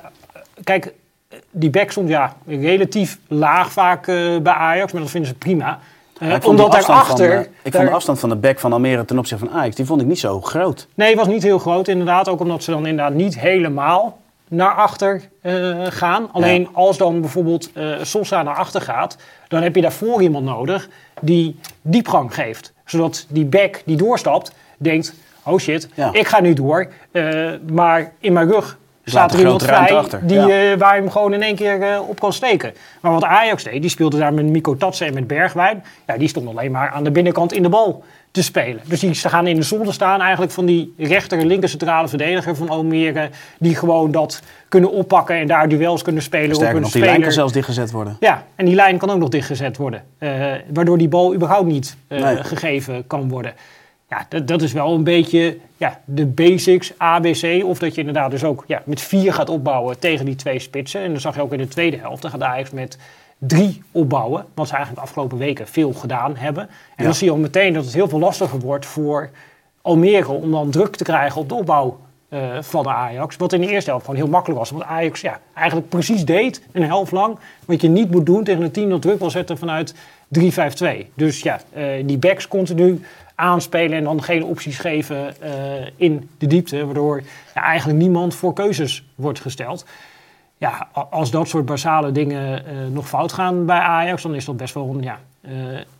kijk, 0.65 0.93
die 1.51 1.71
back 1.71 1.91
stond 1.91 2.09
ja 2.09 2.37
relatief 2.47 3.19
laag 3.29 3.73
vaak 3.73 4.07
eh, 4.09 4.15
bij 4.43 4.53
Ajax, 4.53 4.93
maar 4.93 5.03
dat 5.03 5.11
vinden 5.11 5.31
ze 5.31 5.37
prima. 5.37 5.79
Ik 6.21 6.45
omdat 6.47 6.77
van, 6.77 6.95
daarachter. 6.95 7.33
eh, 7.33 7.41
ik 7.41 7.47
daar- 7.63 7.73
vond 7.73 7.89
de 7.89 7.95
afstand 7.95 8.19
van 8.19 8.29
de 8.29 8.37
back 8.37 8.59
van 8.61 8.73
Almere 8.73 9.05
ten 9.05 9.19
opzichte 9.19 9.47
van 9.47 9.55
Ajax, 9.55 9.77
die 9.77 9.85
vond 9.87 10.01
ik 10.01 10.07
niet 10.07 10.19
zo 10.19 10.41
groot. 10.41 10.87
Nee, 10.95 11.17
was 11.17 11.27
niet 11.27 11.43
heel 11.43 11.59
groot 11.59 11.89
inderdaad. 11.89 12.29
Ook 12.29 12.41
omdat 12.41 12.63
ze 12.63 12.71
dan 12.71 12.87
inderdaad 12.87 13.15
niet 13.15 13.41
helemaal 13.41 14.19
naar 14.49 14.75
achter 14.75 15.29
eh, 15.41 15.85
gaan. 15.89 16.29
Alleen 16.33 16.61
Ja. 16.61 16.69
als 16.73 16.97
dan 16.99 17.21
bijvoorbeeld 17.21 17.73
eh 17.73 17.95
Sosa 18.03 18.43
naar 18.43 18.55
achter 18.57 18.81
gaat, 18.81 19.17
dan 19.49 19.63
heb 19.63 19.75
je 19.75 19.81
daarvoor 19.83 20.23
iemand 20.23 20.45
nodig 20.45 20.89
die 21.21 21.57
diepgang 21.83 22.35
geeft. 22.35 22.73
Zodat 22.85 23.27
die 23.29 23.45
back 23.45 23.83
die 23.85 23.97
doorstapt, 23.97 24.53
denkt, 24.79 25.15
oh 25.45 25.59
shit, 25.59 25.89
Ja. 25.95 26.13
ik 26.13 26.27
ga 26.27 26.41
nu 26.41 26.53
door. 26.55 26.89
eh, 27.13 27.51
maar 27.71 28.13
in 28.19 28.33
mijn 28.33 28.51
rug 28.51 28.79
staat 29.11 29.23
laat 29.23 29.33
er 29.33 29.39
iemand 29.39 29.63
vrij 29.63 29.93
achter. 29.97 30.21
die, 30.27 30.37
Ja. 30.37 30.49
eh, 30.73 30.79
waar 30.79 30.95
je 30.97 31.01
hem 31.01 31.11
gewoon 31.11 31.33
in 31.35 31.43
één 31.43 31.55
keer 31.57 31.83
eh, 31.83 32.09
op 32.09 32.21
kan 32.21 32.33
steken. 32.33 32.73
Maar 33.01 33.13
wat 33.13 33.25
Ajax 33.25 33.65
deed, 33.65 33.81
die 33.81 33.91
speelde 33.91 34.19
daar 34.19 34.35
met 34.35 34.45
Miko 34.45 34.77
Tatsen 34.77 35.07
en 35.07 35.15
met 35.15 35.27
Bergwijn. 35.27 35.85
Ja, 36.07 36.17
die 36.17 36.29
stond 36.29 36.49
alleen 36.49 36.71
maar 36.71 36.91
aan 36.91 37.05
de 37.05 37.11
binnenkant 37.11 37.53
in 37.53 37.63
de 37.63 37.69
bal 37.69 38.05
te 38.31 38.43
spelen. 38.43 38.81
Dus 38.85 39.01
die 39.01 39.15
gaan 39.15 39.47
in 39.47 39.57
de 39.57 39.63
zone 39.63 39.93
staan 39.93 40.21
eigenlijk 40.21 40.53
van 40.53 40.67
die 40.67 40.95
rechter 40.99 41.39
en 41.39 41.47
linker 41.47 41.69
centrale 41.69 42.09
verdediger 42.09 42.57
van 42.57 42.69
Almere. 42.69 43.29
Die 43.59 43.75
gewoon 43.77 44.11
dat 44.11 44.43
kunnen 44.69 44.91
oppakken 44.91 45.37
en 45.37 45.47
daar 45.47 45.69
duels 45.69 46.03
kunnen 46.03 46.23
spelen 46.23 46.55
Sterker 46.55 46.77
op 46.77 46.83
nog, 46.83 46.91
die 46.91 47.01
lijn 47.01 47.13
kan 47.13 47.19
speler. 47.21 47.35
zelfs 47.37 47.53
dichtgezet 47.53 47.91
worden. 47.91 48.17
Ja, 48.21 48.45
en 48.55 48.65
die 48.65 48.75
lijn 48.75 48.99
kan 48.99 49.11
ook 49.11 49.19
nog 49.19 49.29
dichtgezet 49.29 49.77
worden. 49.77 50.03
eh, 50.19 50.31
waardoor 50.73 50.99
die 50.99 51.09
bal 51.09 51.35
überhaupt 51.35 51.67
niet 51.67 51.97
Nee. 52.09 52.37
gegeven 52.45 53.07
kan 53.07 53.29
worden. 53.29 53.53
Ja, 54.17 54.27
dat, 54.29 54.49
dat 54.49 54.63
is 54.63 54.73
wel 54.73 54.95
een 54.95 55.05
beetje 55.05 55.59
ja, 55.77 56.01
de 56.05 56.27
basics, 56.27 56.93
ABC. 56.97 57.65
Of 57.65 57.79
dat 57.79 57.95
je 57.95 58.01
inderdaad 58.01 58.31
dus 58.31 58.45
ook 58.45 58.65
ja, 58.67 58.83
met 58.85 59.01
vier 59.01 59.33
gaat 59.33 59.49
opbouwen 59.49 59.99
tegen 59.99 60.25
die 60.25 60.35
twee 60.35 60.59
spitsen. 60.59 61.01
En 61.01 61.13
dat 61.13 61.21
zag 61.21 61.35
je 61.35 61.43
ook 61.43 61.53
in 61.53 61.59
de 61.59 61.69
tweede 61.69 61.97
helft. 61.97 62.23
Dan 62.23 62.31
gaat 62.31 62.43
Ajax 62.43 62.71
met 62.71 62.99
drie 63.39 63.83
opbouwen. 63.93 64.45
Wat 64.55 64.69
ze 64.69 64.75
eigenlijk 64.75 65.03
de 65.05 65.09
afgelopen 65.09 65.39
weken 65.39 65.69
veel 65.69 65.93
gedaan 65.93 66.37
hebben. 66.37 66.63
En 66.63 66.71
Ja. 66.97 67.05
dan 67.05 67.15
zie 67.15 67.27
je 67.27 67.33
al 67.33 67.39
meteen 67.39 67.73
dat 67.73 67.85
het 67.85 67.95
heel 67.95 68.09
veel 68.09 68.19
lastiger 68.19 68.59
wordt 68.59 68.87
voor 68.87 69.31
Almere 69.83 70.33
om 70.33 70.51
dan 70.51 70.71
druk 70.71 70.97
te 70.97 71.05
krijgen 71.05 71.41
op 71.41 71.49
de 71.49 71.55
opbouw 71.55 71.99
eh, 72.29 72.41
van 72.61 72.83
de 72.83 72.89
Ajax. 72.89 73.37
Wat 73.37 73.53
in 73.53 73.61
de 73.61 73.69
eerste 73.69 73.91
helft 73.91 74.05
gewoon 74.05 74.21
heel 74.21 74.31
makkelijk 74.31 74.59
was. 74.59 74.71
Want 74.71 74.83
Ajax 74.83 75.21
ja, 75.21 75.41
eigenlijk 75.55 75.89
precies 75.89 76.25
deed, 76.25 76.63
een 76.73 76.83
helft 76.83 77.13
lang, 77.13 77.39
wat 77.65 77.81
je 77.81 77.89
niet 77.89 78.11
moet 78.11 78.27
doen 78.27 78.45
tegen 78.45 78.63
een 78.63 78.71
team 78.71 78.89
dat 78.91 79.03
druk 79.03 79.19
wil 79.19 79.31
zetten 79.31 79.59
vanuit 79.59 79.95
3-5-2. 80.29 81.11
Dus 81.15 81.41
ja, 81.41 81.61
eh, 81.73 81.85
die 82.05 82.19
backs 82.19 82.49
continu 82.49 83.01
aanspelen 83.37 83.99
en 83.99 84.05
dan 84.05 84.23
geen 84.23 84.45
opties 84.45 84.79
geven 84.79 85.41
eh, 85.41 85.53
in 85.97 86.31
de 86.39 86.47
diepte. 86.47 86.85
Waardoor 86.85 87.23
ja, 87.55 87.63
eigenlijk 87.63 87.99
niemand 87.99 88.35
voor 88.35 88.53
keuzes 88.53 89.05
wordt 89.15 89.41
gesteld. 89.41 89.87
Ja, 90.59 90.89
als 91.11 91.31
dat 91.31 91.49
soort 91.49 91.65
basale 91.65 92.13
dingen 92.13 92.67
eh, 92.67 92.73
nog 92.91 93.09
fout 93.09 93.33
gaan 93.33 93.67
bij 93.67 93.79
Ajax, 93.79 94.23
dan 94.23 94.35
is 94.35 94.45
dat 94.45 94.57
best 94.57 94.75
wel 94.75 94.89
een 94.95 95.03
ja, 95.03 95.19
eh, 95.41 95.53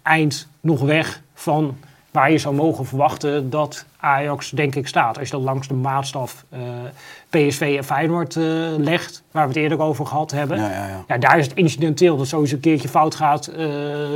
eind 0.03 0.49
nog 0.61 0.81
weg 0.81 1.23
van 1.35 1.77
waar 2.17 2.31
je 2.31 2.39
zou 2.39 2.55
mogen 2.55 2.87
verwachten 2.87 3.51
dat 3.51 3.85
Ajax, 3.97 4.51
denk 4.51 4.75
ik, 4.75 4.87
staat. 4.87 5.19
Als 5.19 5.29
je 5.29 5.35
dat 5.35 5.45
langs 5.45 5.69
de 5.69 5.75
maatstaf 5.75 6.45
eh, 6.49 6.61
PSV 7.31 7.75
en 7.77 7.85
Feyenoord 7.85 8.37
eh, 8.37 8.45
legt, 8.77 9.23
waar 9.31 9.43
we 9.43 9.49
het 9.49 9.63
eerder 9.63 9.81
over 9.81 10.07
gehad 10.07 10.31
hebben. 10.31 10.59
Ja, 10.59 10.71
ja, 10.71 10.89
ja. 10.89 11.05
Ja, 11.09 11.19
daar 11.19 11.39
is 11.39 11.47
het 11.47 11.57
incidenteel 11.57 12.17
dat 12.17 12.27
sowieso 12.27 12.55
een 12.55 12.61
keertje 12.61 12.89
fout 12.89 13.15
gaat 13.15 13.47
eh, 13.47 13.67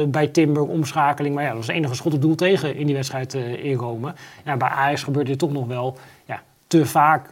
bij 0.07 0.27
Timber, 0.27 0.63
omschakeling. 0.63 1.35
Maar 1.35 1.43
ja, 1.43 1.49
dat 1.49 1.59
was 1.59 1.67
het 1.67 1.77
enige 1.77 1.95
schot 1.95 2.15
op 2.15 2.23
doel 2.23 2.35
tegen 2.35 2.77
in 2.77 2.87
die 2.87 2.95
wedstrijd 2.95 3.35
in 3.35 3.75
Rome. 3.75 4.15
Ja, 4.45 4.57
bij 4.57 4.69
Ajax 4.69 5.03
gebeurt 5.03 5.27
dit 5.27 5.39
toch 5.39 5.53
nog 5.53 5.67
wel 5.67 5.99
ja, 6.25 6.43
te 6.67 6.87
vaak 6.87 7.31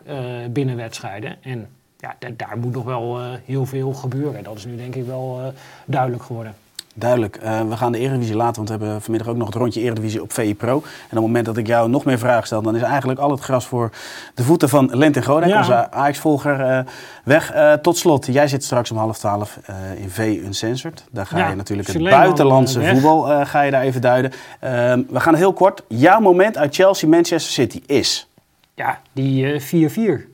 binnen 0.50 0.76
wedstrijden. 0.76 1.36
En 1.42 1.68
ja, 1.98 2.14
da- 2.18 2.28
daar 2.36 2.58
moet 2.58 2.72
nog 2.72 2.84
wel 2.84 3.20
heel 3.44 3.66
veel 3.66 3.92
gebeuren. 3.92 4.44
Dat 4.44 4.56
is 4.56 4.64
nu 4.64 4.76
denk 4.76 4.94
ik 4.94 5.06
wel 5.06 5.52
duidelijk 5.86 6.22
geworden. 6.22 6.54
Duidelijk. 6.98 7.36
Eh, 7.36 7.60
we 7.68 7.76
gaan 7.76 7.92
de 7.92 7.98
Eredivisie 7.98 8.36
laten, 8.36 8.54
want 8.56 8.68
we 8.68 8.84
hebben 8.84 9.02
vanmiddag 9.02 9.28
ook 9.30 9.36
nog 9.36 9.46
het 9.46 9.56
rondje 9.56 9.80
Eredivisie 9.80 10.22
op 10.22 10.32
VI 10.32 10.54
Pro. 10.54 10.72
En 10.76 10.80
op 10.82 11.10
het 11.10 11.20
moment 11.20 11.46
dat 11.46 11.56
ik 11.56 11.66
jou 11.66 11.88
nog 11.90 12.04
meer 12.04 12.18
vragen 12.18 12.46
stel, 12.46 12.62
dan 12.62 12.76
is 12.76 12.82
eigenlijk 12.82 13.20
al 13.20 13.30
het 13.30 13.40
gras 13.40 13.66
voor 13.66 13.90
de 14.34 14.42
voeten 14.42 14.68
van 14.68 14.90
Lent 14.92 15.24
Godek, 15.24 15.48
Ja. 15.48 15.58
onze 15.58 15.90
Ajax-volger, 15.90 16.60
eh, 16.60 16.80
weg. 17.24 17.52
Eh, 17.52 17.72
tot 17.72 17.96
slot, 17.96 18.26
jij 18.26 18.48
zit 18.48 18.64
straks 18.64 18.90
om 18.90 18.96
half 18.96 19.18
twaalf 19.18 19.58
in 19.96 20.10
V 20.10 20.18
Uncensored. 20.44 21.04
Daar 21.10 21.26
ga 21.26 21.38
Ja, 21.38 21.48
je 21.48 21.54
natuurlijk 21.56 21.88
het 21.88 22.02
buitenlandse 22.02 22.82
voetbal 22.82 23.46
ga 23.46 23.62
je 23.62 23.70
daar 23.70 23.82
even 23.82 24.00
duiden. 24.00 24.32
Ehm, 24.60 25.02
we 25.08 25.20
gaan 25.20 25.34
heel 25.34 25.52
kort. 25.52 25.82
Jouw 25.88 26.20
moment 26.20 26.56
uit 26.56 26.74
Chelsea-Manchester 26.74 27.52
City 27.52 27.82
is... 27.86 28.28
Ja, 28.74 29.00
die 29.12 29.52
eh, 29.52 29.60
4-4. 29.60 30.26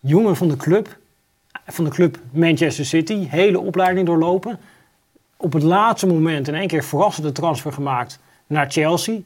Jongen 0.00 0.36
van 0.36 0.48
de 0.48 0.56
club, 0.56 0.98
van 1.66 1.84
de 1.84 1.90
club 1.90 2.18
Manchester 2.30 2.84
City, 2.84 3.26
hele 3.28 3.60
opleiding 3.60 4.06
doorlopen. 4.06 4.58
Op 5.42 5.52
het 5.52 5.62
laatste 5.62 6.06
moment 6.06 6.48
in 6.48 6.54
één 6.54 6.66
keer 6.68 6.84
verrassende 6.84 7.32
transfer 7.32 7.72
gemaakt 7.72 8.18
naar 8.46 8.70
Chelsea. 8.70 9.18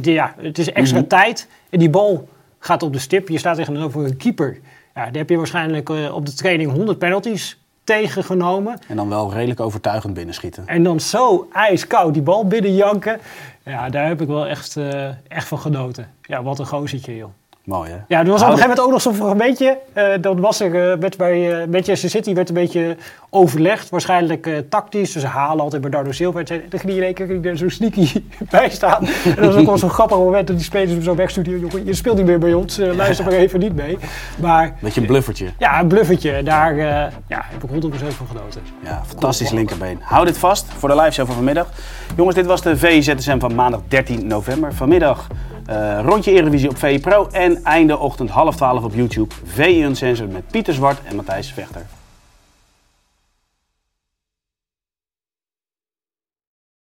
Ja, 0.00 0.34
het 0.38 0.58
is 0.58 0.72
extra 0.72 0.98
Mhm. 0.98 1.08
tijd 1.08 1.48
en 1.70 1.78
die 1.78 1.90
bal 1.90 2.28
gaat 2.58 2.82
op 2.82 2.92
de 2.92 2.98
stip. 2.98 3.28
Je 3.28 3.38
staat 3.38 3.56
tegenover 3.56 4.04
een 4.04 4.16
keeper. 4.16 4.60
Ja, 4.94 5.04
daar 5.04 5.12
heb 5.14 5.28
je 5.28 5.36
waarschijnlijk 5.36 5.88
eh, 5.90 6.14
op 6.14 6.26
de 6.26 6.32
training 6.34 6.72
100 6.72 6.98
penalties 6.98 7.60
tegengenomen. 7.84 8.78
En 8.88 8.96
dan 8.96 9.08
wel 9.08 9.32
redelijk 9.32 9.60
overtuigend 9.60 10.14
binnenschieten. 10.14 10.66
En 10.66 10.82
dan 10.82 11.00
zo 11.00 11.48
ijskoud 11.52 12.12
die 12.14 12.22
bal 12.22 12.46
binnenjanken. 12.46 13.20
Ja, 13.64 13.88
daar 13.88 14.06
heb 14.06 14.20
ik 14.20 14.28
wel 14.28 14.46
echt, 14.46 14.76
eh, 14.76 15.08
echt 15.28 15.48
van 15.48 15.58
genoten. 15.58 16.10
Ja, 16.22 16.42
wat 16.42 16.58
een 16.58 16.66
gozertje, 16.66 17.16
joh. 17.16 17.30
Mooi, 17.64 17.90
hè? 17.90 17.96
Ja, 18.08 18.18
er 18.20 18.26
was 18.26 18.42
op 18.42 18.48
een 18.48 18.52
gegeven 18.52 18.60
moment 18.60 18.80
ook 18.80 18.90
nog 18.90 19.00
zo'n 19.02 19.14
fragmentje. 19.14 19.78
eh 19.92 20.04
dan 20.20 20.40
was 20.40 20.60
er 20.60 20.98
werd 20.98 21.16
bij 21.16 21.60
eh, 21.62 21.68
Manchester 21.68 22.10
City 22.10 22.34
werd 22.34 22.48
een 22.48 22.54
beetje 22.54 22.96
overlegd. 23.30 23.88
Waarschijnlijk 23.88 24.62
tactisch. 24.68 25.12
Dus 25.12 25.24
halen 25.24 25.62
altijd 25.64 25.82
Bernardo 25.82 26.12
Silva. 26.12 26.38
En 26.38 26.44
dan 26.68 26.80
ging 26.80 26.82
hij 26.82 26.94
in 26.94 27.02
één 27.02 27.14
keer 27.14 27.46
er 27.46 27.56
zo 27.56 27.68
sneaky 27.68 28.22
bij 28.50 28.70
staan. 28.70 29.06
En 29.06 29.34
dat 29.36 29.44
was 29.44 29.54
ook 29.56 29.66
wel 29.66 29.78
zo'n 29.78 29.90
grappig 29.90 30.16
moment 30.16 30.46
dat 30.46 30.56
die 30.56 30.64
spelers 30.64 30.90
hem 30.90 31.02
zo 31.02 31.14
wegstuurden. 31.14 31.60
Jongen, 31.60 31.84
je 31.84 31.94
speelt 31.94 32.16
niet 32.16 32.26
meer 32.26 32.38
bij 32.38 32.54
ons. 32.54 32.76
luister 32.78 33.24
maar 33.24 33.34
even 33.34 33.60
niet 33.60 33.74
mee. 33.74 33.98
Maar 34.40 34.74
Beetje 34.80 35.00
een 35.00 35.06
bluffertje. 35.06 35.46
ja, 35.58 35.80
een 35.80 35.88
bluffetje. 35.88 36.42
Daar 36.42 36.76
ja, 36.76 37.12
heb 37.28 37.62
ik 37.62 37.70
100% 37.70 37.94
van 38.08 38.26
genoten. 38.26 38.62
Ja, 38.84 39.02
fantastisch 39.06 39.50
linkerbeen. 39.50 39.98
Hou 40.00 40.24
dit 40.26 40.38
vast 40.38 40.66
voor 40.78 40.88
de 40.88 40.94
live 40.96 41.10
show 41.10 41.26
van 41.26 41.34
vanmiddag. 41.34 41.68
Jongens, 42.16 42.36
dit 42.36 42.46
was 42.46 42.62
de 42.62 42.76
VZSM 42.78 43.38
van 43.38 43.54
maandag 43.54 43.80
13 43.88 44.26
november. 44.26 44.74
Vanmiddag 44.74 45.26
eh, 45.66 46.00
rondje 46.04 46.32
Eredivisie 46.32 46.68
op 46.68 46.78
VI 46.78 47.00
Pro 47.00 47.28
en 47.30 47.64
einde 47.64 47.98
ochtend 47.98 48.30
half 48.30 48.56
12 48.56 48.84
op 48.84 48.94
YouTube. 48.94 49.34
VI 49.44 49.84
Uncensored 49.84 50.32
met 50.32 50.46
Pieter 50.50 50.74
Zwart 50.74 50.98
en 51.04 51.16
Matthijs 51.16 51.52
Vechter. 51.52 52.01